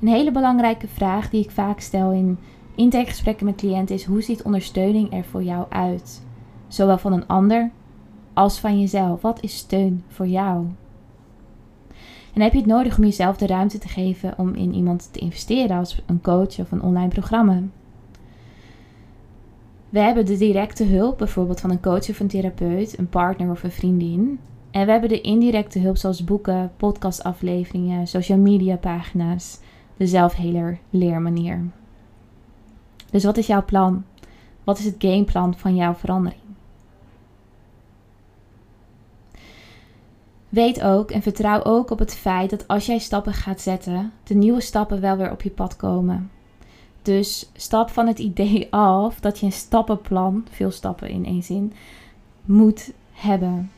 Een 0.00 0.08
hele 0.08 0.30
belangrijke 0.30 0.88
vraag 0.88 1.30
die 1.30 1.42
ik 1.42 1.50
vaak 1.50 1.80
stel 1.80 2.12
in 2.12 2.38
intakegesprekken 2.74 3.46
met 3.46 3.56
cliënten 3.56 3.94
is: 3.94 4.04
hoe 4.04 4.22
ziet 4.22 4.42
ondersteuning 4.42 5.12
er 5.12 5.24
voor 5.24 5.42
jou 5.42 5.66
uit? 5.68 6.22
Zowel 6.68 6.98
van 6.98 7.12
een 7.12 7.26
ander 7.26 7.70
als 8.32 8.58
van 8.58 8.80
jezelf. 8.80 9.22
Wat 9.22 9.42
is 9.42 9.56
steun 9.56 10.02
voor 10.08 10.26
jou? 10.26 10.66
En 12.34 12.40
heb 12.40 12.52
je 12.52 12.58
het 12.58 12.66
nodig 12.66 12.98
om 12.98 13.04
jezelf 13.04 13.36
de 13.36 13.46
ruimte 13.46 13.78
te 13.78 13.88
geven 13.88 14.34
om 14.38 14.54
in 14.54 14.74
iemand 14.74 15.08
te 15.12 15.18
investeren 15.18 15.76
als 15.76 16.02
een 16.06 16.20
coach 16.20 16.58
of 16.58 16.72
een 16.72 16.82
online 16.82 17.08
programma? 17.08 17.62
We 19.88 20.00
hebben 20.00 20.26
de 20.26 20.36
directe 20.36 20.84
hulp, 20.84 21.18
bijvoorbeeld 21.18 21.60
van 21.60 21.70
een 21.70 21.80
coach 21.80 22.08
of 22.08 22.20
een 22.20 22.28
therapeut, 22.28 22.98
een 22.98 23.08
partner 23.08 23.50
of 23.50 23.62
een 23.62 23.70
vriendin. 23.70 24.38
En 24.70 24.86
we 24.86 24.92
hebben 24.92 25.08
de 25.08 25.20
indirecte 25.20 25.78
hulp, 25.78 25.96
zoals 25.96 26.24
boeken, 26.24 26.72
podcastafleveringen, 26.76 28.06
social 28.06 28.38
media 28.38 28.76
pagina's, 28.76 29.60
de 29.96 30.06
zelfheler 30.06 30.78
leermanier. 30.90 31.64
Dus 33.14 33.24
wat 33.24 33.36
is 33.36 33.46
jouw 33.46 33.64
plan? 33.64 34.04
Wat 34.64 34.78
is 34.78 34.84
het 34.84 34.94
gameplan 34.98 35.54
van 35.56 35.74
jouw 35.74 35.94
verandering? 35.94 36.40
Weet 40.48 40.82
ook 40.82 41.10
en 41.10 41.22
vertrouw 41.22 41.62
ook 41.62 41.90
op 41.90 41.98
het 41.98 42.14
feit 42.14 42.50
dat 42.50 42.68
als 42.68 42.86
jij 42.86 42.98
stappen 42.98 43.32
gaat 43.32 43.60
zetten, 43.60 44.12
de 44.24 44.34
nieuwe 44.34 44.60
stappen 44.60 45.00
wel 45.00 45.16
weer 45.16 45.30
op 45.30 45.42
je 45.42 45.50
pad 45.50 45.76
komen. 45.76 46.30
Dus 47.02 47.50
stap 47.56 47.90
van 47.90 48.06
het 48.06 48.18
idee 48.18 48.66
af 49.04 49.20
dat 49.20 49.38
je 49.38 49.46
een 49.46 49.52
stappenplan, 49.52 50.46
veel 50.50 50.70
stappen 50.70 51.08
in 51.08 51.24
één 51.24 51.42
zin, 51.42 51.72
moet 52.44 52.92
hebben. 53.12 53.70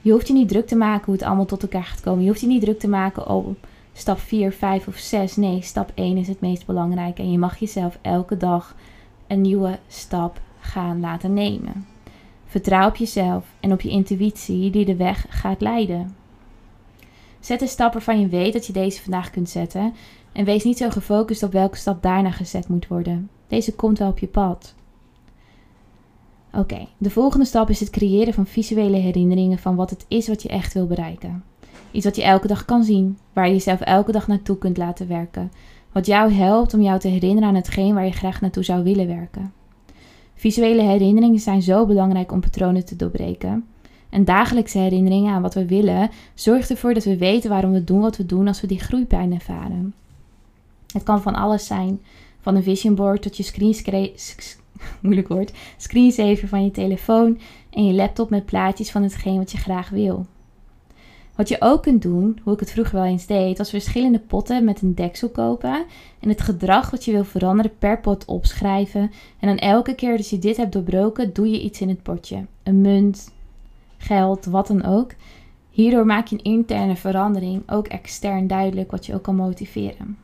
Je 0.00 0.12
hoeft 0.12 0.28
je 0.28 0.34
niet 0.34 0.48
druk 0.48 0.66
te 0.66 0.76
maken 0.76 1.04
hoe 1.04 1.14
het 1.14 1.24
allemaal 1.24 1.44
tot 1.44 1.62
elkaar 1.62 1.84
gaat 1.84 2.00
komen. 2.00 2.22
Je 2.22 2.28
hoeft 2.28 2.40
je 2.40 2.46
niet 2.46 2.62
druk 2.62 2.78
te 2.78 2.88
maken 2.88 3.28
op 3.28 3.66
stap 3.94 4.18
4, 4.18 4.52
5 4.52 4.86
of 4.86 4.96
6. 4.96 5.36
Nee, 5.36 5.62
stap 5.62 5.92
1 5.94 6.16
is 6.16 6.28
het 6.28 6.40
meest 6.40 6.66
belangrijk. 6.66 7.18
En 7.18 7.32
je 7.32 7.38
mag 7.38 7.58
jezelf 7.58 7.98
elke 8.02 8.36
dag 8.36 8.74
een 9.26 9.40
nieuwe 9.40 9.78
stap 9.88 10.40
gaan 10.60 11.00
laten 11.00 11.32
nemen. 11.32 11.86
Vertrouw 12.46 12.88
op 12.88 12.96
jezelf 12.96 13.44
en 13.60 13.72
op 13.72 13.80
je 13.80 13.88
intuïtie 13.88 14.70
die 14.70 14.84
de 14.84 14.96
weg 14.96 15.26
gaat 15.28 15.60
leiden. 15.60 16.16
Zet 17.40 17.60
een 17.60 17.68
stap 17.68 17.92
waarvan 17.92 18.20
je 18.20 18.28
weet 18.28 18.52
dat 18.52 18.66
je 18.66 18.72
deze 18.72 19.02
vandaag 19.02 19.30
kunt 19.30 19.48
zetten 19.48 19.94
en 20.32 20.44
wees 20.44 20.64
niet 20.64 20.78
zo 20.78 20.90
gefocust 20.90 21.42
op 21.42 21.52
welke 21.52 21.76
stap 21.76 22.02
daarna 22.02 22.30
gezet 22.30 22.68
moet 22.68 22.86
worden. 22.86 23.30
Deze 23.46 23.74
komt 23.74 23.98
wel 23.98 24.08
op 24.08 24.18
je 24.18 24.26
pad. 24.26 24.74
Oké, 26.52 26.86
de 26.98 27.10
volgende 27.10 27.44
stap 27.44 27.70
is 27.70 27.80
het 27.80 27.90
creëren 27.90 28.34
van 28.34 28.46
visuele 28.46 28.96
herinneringen 28.96 29.58
van 29.58 29.76
wat 29.76 29.90
het 29.90 30.04
is 30.08 30.28
wat 30.28 30.42
je 30.42 30.48
echt 30.48 30.72
wil 30.74 30.86
bereiken. 30.86 31.44
Iets 31.94 32.04
wat 32.04 32.16
je 32.16 32.22
elke 32.22 32.46
dag 32.46 32.64
kan 32.64 32.84
zien, 32.84 33.18
waar 33.32 33.46
je 33.46 33.52
jezelf 33.52 33.80
elke 33.80 34.12
dag 34.12 34.26
naartoe 34.26 34.58
kunt 34.58 34.76
laten 34.76 35.08
werken. 35.08 35.52
Wat 35.92 36.06
jou 36.06 36.32
helpt 36.32 36.74
om 36.74 36.82
jou 36.82 36.98
te 36.98 37.08
herinneren 37.08 37.48
aan 37.48 37.54
hetgeen 37.54 37.94
waar 37.94 38.04
je 38.04 38.12
graag 38.12 38.40
naartoe 38.40 38.62
zou 38.62 38.84
willen 38.84 39.06
werken. 39.06 39.52
Visuele 40.34 40.82
herinneringen 40.82 41.38
zijn 41.38 41.62
zo 41.62 41.86
belangrijk 41.86 42.32
om 42.32 42.40
patronen 42.40 42.84
te 42.84 42.96
doorbreken. 42.96 43.64
En 44.10 44.24
dagelijkse 44.24 44.78
herinneringen 44.78 45.32
aan 45.32 45.42
wat 45.42 45.54
we 45.54 45.66
willen 45.66 46.10
zorgt 46.34 46.70
ervoor 46.70 46.94
dat 46.94 47.04
we 47.04 47.16
weten 47.16 47.50
waarom 47.50 47.72
we 47.72 47.84
doen 47.84 48.00
wat 48.00 48.16
we 48.16 48.26
doen 48.26 48.48
als 48.48 48.60
we 48.60 48.66
die 48.66 48.80
groeipijn 48.80 49.32
ervaren. 49.32 49.94
Het 50.92 51.02
kan 51.02 51.22
van 51.22 51.34
alles 51.34 51.66
zijn, 51.66 52.00
van 52.40 52.56
een 52.56 52.62
vision 52.62 52.94
board 52.94 53.22
tot 53.22 53.36
je 53.36 53.42
screen 53.42 53.74
moeilijk 55.02 55.52
screensaver 55.76 56.48
van 56.48 56.64
je 56.64 56.70
telefoon 56.70 57.38
en 57.70 57.86
je 57.86 57.92
laptop 57.92 58.30
met 58.30 58.44
plaatjes 58.44 58.90
van 58.90 59.02
hetgeen 59.02 59.36
wat 59.36 59.52
je 59.52 59.58
graag 59.58 59.88
wil. 59.88 60.26
Wat 61.36 61.48
je 61.48 61.56
ook 61.60 61.82
kunt 61.82 62.02
doen, 62.02 62.38
hoe 62.42 62.52
ik 62.52 62.60
het 62.60 62.70
vroeger 62.70 62.94
wel 62.94 63.04
eens 63.04 63.26
deed, 63.26 63.58
was 63.58 63.70
verschillende 63.70 64.18
potten 64.18 64.64
met 64.64 64.82
een 64.82 64.94
deksel 64.94 65.28
kopen 65.28 65.84
en 66.20 66.28
het 66.28 66.40
gedrag 66.40 66.90
wat 66.90 67.04
je 67.04 67.12
wil 67.12 67.24
veranderen 67.24 67.78
per 67.78 68.00
pot 68.00 68.24
opschrijven. 68.24 69.10
En 69.38 69.48
dan 69.48 69.56
elke 69.56 69.94
keer 69.94 70.16
dat 70.16 70.30
je 70.30 70.38
dit 70.38 70.56
hebt 70.56 70.72
doorbroken, 70.72 71.32
doe 71.32 71.50
je 71.50 71.62
iets 71.62 71.80
in 71.80 71.88
het 71.88 72.02
potje. 72.02 72.46
Een 72.62 72.80
munt, 72.80 73.32
geld, 73.96 74.44
wat 74.44 74.66
dan 74.66 74.84
ook. 74.84 75.10
Hierdoor 75.70 76.06
maak 76.06 76.26
je 76.26 76.36
een 76.36 76.44
interne 76.44 76.96
verandering 76.96 77.70
ook 77.70 77.86
extern 77.86 78.46
duidelijk 78.46 78.90
wat 78.90 79.06
je 79.06 79.14
ook 79.14 79.22
kan 79.22 79.36
motiveren. 79.36 80.18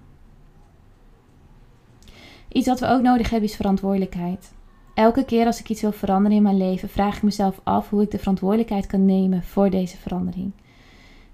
Iets 2.48 2.66
wat 2.66 2.80
we 2.80 2.86
ook 2.86 3.02
nodig 3.02 3.30
hebben 3.30 3.48
is 3.48 3.56
verantwoordelijkheid. 3.56 4.52
Elke 4.94 5.24
keer 5.24 5.46
als 5.46 5.60
ik 5.60 5.68
iets 5.68 5.80
wil 5.80 5.92
veranderen 5.92 6.36
in 6.36 6.42
mijn 6.42 6.56
leven, 6.56 6.88
vraag 6.88 7.16
ik 7.16 7.22
mezelf 7.22 7.60
af 7.62 7.90
hoe 7.90 8.02
ik 8.02 8.10
de 8.10 8.18
verantwoordelijkheid 8.18 8.86
kan 8.86 9.04
nemen 9.04 9.42
voor 9.42 9.70
deze 9.70 9.96
verandering. 9.96 10.52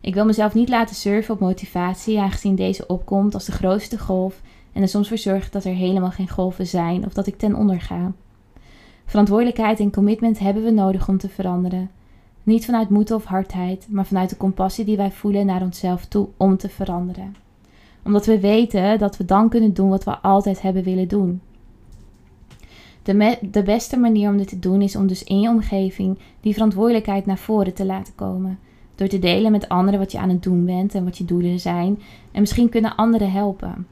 Ik 0.07 0.15
wil 0.15 0.25
mezelf 0.25 0.55
niet 0.55 0.69
laten 0.69 0.97
surfen 0.97 1.35
op 1.35 1.41
motivatie, 1.41 2.21
aangezien 2.21 2.55
deze 2.55 2.87
opkomt 2.87 3.35
als 3.35 3.45
de 3.45 3.53
grootste 3.53 3.99
golf 3.99 4.41
en 4.73 4.83
er 4.83 4.89
soms 4.89 5.09
voor 5.09 5.19
zorgt 5.19 5.53
dat 5.53 5.65
er 5.65 5.75
helemaal 5.75 6.11
geen 6.11 6.29
golven 6.29 6.67
zijn 6.67 7.05
of 7.07 7.13
dat 7.13 7.27
ik 7.27 7.39
ten 7.39 7.55
onder 7.55 7.81
ga. 7.81 8.13
Verantwoordelijkheid 9.05 9.81
en 9.81 9.93
commitment 9.93 10.39
hebben 10.39 10.65
we 10.65 10.71
nodig 10.71 11.09
om 11.09 11.19
te 11.19 11.29
veranderen. 11.29 11.91
Niet 12.43 12.65
vanuit 12.65 12.89
moed 12.89 13.11
of 13.11 13.25
hardheid, 13.25 13.87
maar 13.91 14.07
vanuit 14.07 14.31
de 14.31 14.37
compassie 14.37 14.85
die 14.85 14.97
wij 14.97 15.11
voelen 15.11 15.47
naar 15.47 15.63
onszelf 15.63 16.05
toe 16.05 16.29
om 16.37 16.57
te 16.57 16.69
veranderen. 16.69 17.37
Omdat 18.05 18.27
we 18.27 18.41
weten 18.41 18.99
dat 18.99 19.17
we 19.17 19.25
dan 19.25 19.49
kunnen 19.49 19.75
doen 19.75 19.89
wat 19.89 20.05
we 20.05 20.19
altijd 20.19 20.63
hebben 20.63 20.83
willen 20.83 21.09
doen. 21.09 21.41
De, 23.03 23.39
de 23.51 23.63
beste 23.63 23.97
manier 23.97 24.31
om 24.31 24.37
dit 24.37 24.49
te 24.49 24.59
doen 24.59 24.83
is 24.83 24.97
om 24.97 25.07
dus 25.07 25.25
in 25.25 25.41
je 25.41 25.49
omgeving 25.49 26.19
die 26.41 26.53
verantwoordelijkheid 26.53 27.27
naar 27.27 27.39
voren 27.39 27.75
te 27.75 27.85
laten 27.85 28.15
komen. 28.15 28.59
Door 28.97 29.09
te 29.09 29.19
delen 29.19 29.53
met 29.53 29.69
anderen 29.69 30.01
wat 30.01 30.13
je 30.13 30.19
aan 30.19 30.29
het 30.29 30.43
doen 30.43 30.65
bent 30.65 30.95
en 30.95 31.05
wat 31.05 31.19
je 31.19 31.25
doelen 31.25 31.61
zijn. 31.61 32.03
En 32.33 32.41
misschien 32.41 32.69
kunnen 32.69 32.97
anderen 32.97 33.31
helpen. 33.31 33.87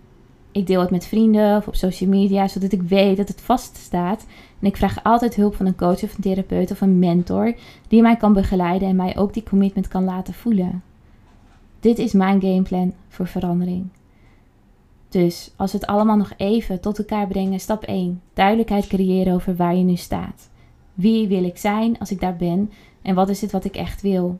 Ik 0.52 0.66
deel 0.66 0.80
het 0.80 0.90
met 0.90 1.06
vrienden 1.06 1.56
of 1.56 1.66
op 1.66 1.74
social 1.74 2.10
media, 2.10 2.48
zodat 2.48 2.72
ik 2.72 2.82
weet 2.82 3.16
dat 3.16 3.28
het 3.28 3.40
vaststaat. 3.40 4.26
En 4.60 4.66
ik 4.66 4.76
vraag 4.76 5.04
altijd 5.04 5.34
hulp 5.34 5.54
van 5.54 5.66
een 5.66 5.76
coach 5.76 6.02
of 6.02 6.14
een 6.14 6.22
therapeut 6.22 6.70
of 6.70 6.80
een 6.80 6.98
mentor 6.98 7.54
die 7.88 8.02
mij 8.02 8.16
kan 8.16 8.32
begeleiden 8.32 8.88
en 8.88 8.96
mij 8.96 9.16
ook 9.16 9.34
die 9.34 9.42
commitment 9.42 9.88
kan 9.88 10.04
laten 10.04 10.34
voelen. 10.34 10.82
Dit 11.80 11.98
is 11.98 12.12
mijn 12.12 12.40
gameplan 12.40 12.92
voor 13.08 13.26
verandering. 13.26 13.86
Dus 15.08 15.52
als 15.56 15.72
we 15.72 15.78
het 15.78 15.86
allemaal 15.86 16.16
nog 16.16 16.32
even 16.36 16.80
tot 16.80 16.98
elkaar 16.98 17.26
brengen, 17.26 17.60
stap 17.60 17.82
1. 17.82 18.20
Duidelijkheid 18.32 18.86
creëren 18.86 19.34
over 19.34 19.56
waar 19.56 19.76
je 19.76 19.84
nu 19.84 19.96
staat. 19.96 20.50
Wie 20.94 21.28
wil 21.28 21.44
ik 21.44 21.58
zijn 21.58 21.98
als 21.98 22.10
ik 22.10 22.20
daar 22.20 22.36
ben 22.36 22.70
en 23.02 23.14
wat 23.14 23.28
is 23.28 23.40
het 23.40 23.52
wat 23.52 23.64
ik 23.64 23.76
echt 23.76 24.02
wil? 24.02 24.38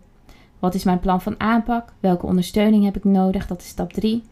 Wat 0.64 0.74
is 0.74 0.84
mijn 0.84 1.00
plan 1.00 1.20
van 1.20 1.40
aanpak? 1.40 1.92
Welke 2.00 2.26
ondersteuning 2.26 2.84
heb 2.84 2.96
ik 2.96 3.04
nodig? 3.04 3.46
Dat 3.46 3.60
is 3.60 3.68
stap 3.68 3.92
3. 3.92 4.22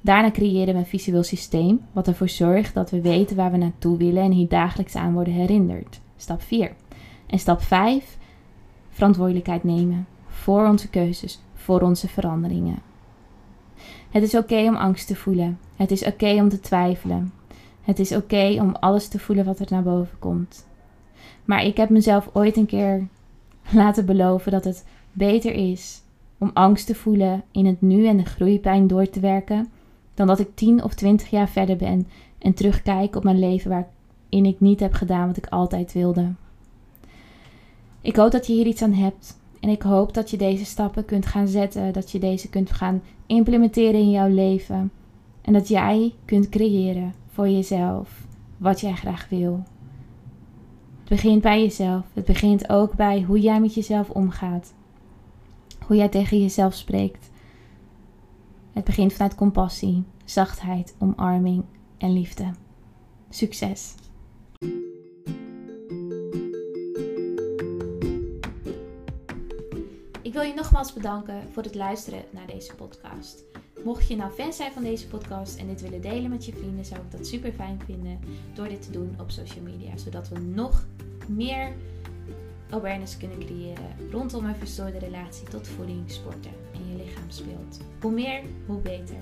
Daarna 0.00 0.30
creëren 0.30 0.74
we 0.74 0.80
een 0.80 0.86
visueel 0.86 1.22
systeem, 1.22 1.80
wat 1.92 2.08
ervoor 2.08 2.28
zorgt 2.28 2.74
dat 2.74 2.90
we 2.90 3.00
weten 3.00 3.36
waar 3.36 3.50
we 3.50 3.56
naartoe 3.56 3.96
willen 3.96 4.22
en 4.22 4.30
hier 4.30 4.48
dagelijks 4.48 4.94
aan 4.94 5.12
worden 5.12 5.32
herinnerd. 5.32 6.00
Stap 6.16 6.42
4. 6.42 6.72
En 7.26 7.38
stap 7.38 7.62
5. 7.62 8.18
Verantwoordelijkheid 8.90 9.64
nemen 9.64 10.06
voor 10.26 10.66
onze 10.66 10.88
keuzes, 10.88 11.40
voor 11.54 11.80
onze 11.80 12.08
veranderingen. 12.08 12.78
Het 14.10 14.22
is 14.22 14.34
oké 14.34 14.68
om 14.68 14.76
angst 14.76 15.06
te 15.06 15.16
voelen. 15.16 15.58
Het 15.76 15.90
is 15.90 16.04
oké 16.04 16.34
om 16.34 16.48
te 16.48 16.60
twijfelen. 16.60 17.32
Het 17.82 17.98
is 17.98 18.12
oké 18.12 18.56
om 18.60 18.74
alles 18.74 19.08
te 19.08 19.18
voelen 19.18 19.44
wat 19.44 19.58
er 19.58 19.66
naar 19.70 19.82
boven 19.82 20.18
komt. 20.18 20.66
Maar 21.44 21.64
ik 21.64 21.76
heb 21.76 21.88
mezelf 21.88 22.30
ooit 22.32 22.56
een 22.56 22.66
keer 22.66 23.08
laten 23.72 24.06
beloven 24.06 24.52
dat 24.52 24.64
het 24.64 24.84
beter 25.16 25.52
is 25.52 26.02
om 26.38 26.50
angst 26.54 26.86
te 26.86 26.94
voelen 26.94 27.44
in 27.50 27.66
het 27.66 27.80
nu 27.80 28.06
en 28.06 28.16
de 28.16 28.24
groeipijn 28.24 28.86
door 28.86 29.10
te 29.10 29.20
werken, 29.20 29.68
dan 30.14 30.26
dat 30.26 30.38
ik 30.38 30.48
10 30.54 30.82
of 30.82 30.94
20 30.94 31.30
jaar 31.30 31.48
verder 31.48 31.76
ben 31.76 32.06
en 32.38 32.54
terugkijk 32.54 33.16
op 33.16 33.24
mijn 33.24 33.38
leven 33.38 33.70
waarin 33.70 34.46
ik 34.46 34.60
niet 34.60 34.80
heb 34.80 34.92
gedaan 34.92 35.26
wat 35.26 35.36
ik 35.36 35.46
altijd 35.46 35.92
wilde. 35.92 36.32
Ik 38.00 38.16
hoop 38.16 38.30
dat 38.30 38.46
je 38.46 38.52
hier 38.52 38.66
iets 38.66 38.82
aan 38.82 38.92
hebt 38.92 39.38
en 39.60 39.68
ik 39.68 39.82
hoop 39.82 40.14
dat 40.14 40.30
je 40.30 40.36
deze 40.36 40.64
stappen 40.64 41.04
kunt 41.04 41.26
gaan 41.26 41.48
zetten, 41.48 41.92
dat 41.92 42.10
je 42.10 42.18
deze 42.18 42.48
kunt 42.48 42.70
gaan 42.70 43.02
implementeren 43.26 44.00
in 44.00 44.10
jouw 44.10 44.28
leven 44.28 44.90
en 45.42 45.52
dat 45.52 45.68
jij 45.68 46.14
kunt 46.24 46.48
creëren 46.48 47.14
voor 47.28 47.48
jezelf 47.48 48.26
wat 48.56 48.80
jij 48.80 48.94
graag 48.94 49.28
wil. 49.28 49.62
Het 51.00 51.08
begint 51.08 51.42
bij 51.42 51.60
jezelf. 51.60 52.04
Het 52.12 52.24
begint 52.24 52.68
ook 52.68 52.94
bij 52.94 53.22
hoe 53.22 53.40
jij 53.40 53.60
met 53.60 53.74
jezelf 53.74 54.10
omgaat. 54.10 54.74
Hoe 55.86 55.96
jij 55.96 56.08
tegen 56.08 56.40
jezelf 56.40 56.74
spreekt. 56.74 57.30
Het 58.72 58.84
begint 58.84 59.12
vanuit 59.12 59.34
compassie, 59.34 60.04
zachtheid, 60.24 60.94
omarming 60.98 61.64
en 61.98 62.12
liefde. 62.12 62.50
Succes! 63.30 63.94
Ik 70.22 70.32
wil 70.32 70.42
je 70.42 70.52
nogmaals 70.56 70.92
bedanken 70.92 71.42
voor 71.52 71.62
het 71.62 71.74
luisteren 71.74 72.24
naar 72.30 72.46
deze 72.46 72.74
podcast. 72.74 73.44
Mocht 73.84 74.08
je 74.08 74.16
nou 74.16 74.30
fan 74.32 74.52
zijn 74.52 74.72
van 74.72 74.82
deze 74.82 75.06
podcast 75.06 75.58
en 75.58 75.66
dit 75.66 75.80
willen 75.80 76.00
delen 76.00 76.30
met 76.30 76.46
je 76.46 76.52
vrienden, 76.52 76.84
zou 76.84 77.00
ik 77.00 77.10
dat 77.10 77.26
super 77.26 77.52
fijn 77.52 77.80
vinden 77.84 78.18
door 78.54 78.68
dit 78.68 78.82
te 78.82 78.90
doen 78.90 79.16
op 79.20 79.30
social 79.30 79.64
media, 79.64 79.96
zodat 79.96 80.28
we 80.28 80.38
nog 80.38 80.86
meer 81.28 81.72
awareness 82.70 83.16
kunnen 83.16 83.38
creëren 83.38 84.10
rondom 84.10 84.44
een 84.44 84.56
verstoorde 84.56 84.98
relatie 84.98 85.48
tot 85.48 85.68
voeding, 85.68 86.10
sporten 86.10 86.52
en 86.74 86.90
je 86.90 87.04
lichaam 87.04 87.30
speelt. 87.30 87.80
Hoe 88.00 88.12
meer, 88.12 88.42
hoe 88.66 88.80
beter. 88.80 89.16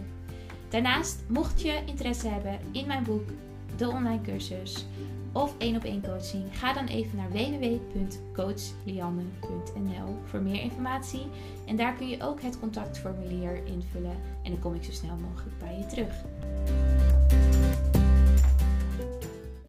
Daarnaast, 0.69 1.25
mocht 1.29 1.63
je 1.63 1.83
interesse 1.87 2.29
hebben 2.29 2.59
in 2.73 2.87
mijn 2.87 3.05
boek, 3.05 3.29
de 3.77 3.89
online 3.89 4.21
cursus 4.21 4.87
of 5.35 5.55
één 5.59 5.77
op 5.77 5.85
één 5.85 6.03
coaching, 6.03 6.59
ga 6.59 6.73
dan 6.73 6.87
even 6.87 7.17
naar 7.17 7.31
www.coachlianne.nl 7.31 10.19
voor 10.25 10.43
meer 10.43 10.61
informatie. 10.61 11.27
En 11.67 11.77
daar 11.77 11.95
kun 11.95 12.09
je 12.09 12.23
ook 12.23 12.43
het 12.43 12.61
contactformulier 12.61 13.67
invullen 13.67 14.17
en 14.43 14.51
dan 14.51 14.61
kom 14.61 14.75
ik 14.75 14.85
zo 14.85 14.93
snel 14.93 15.17
mogelijk 15.17 15.59
bij 15.59 15.79
je 15.79 15.87
terug. 15.87 16.15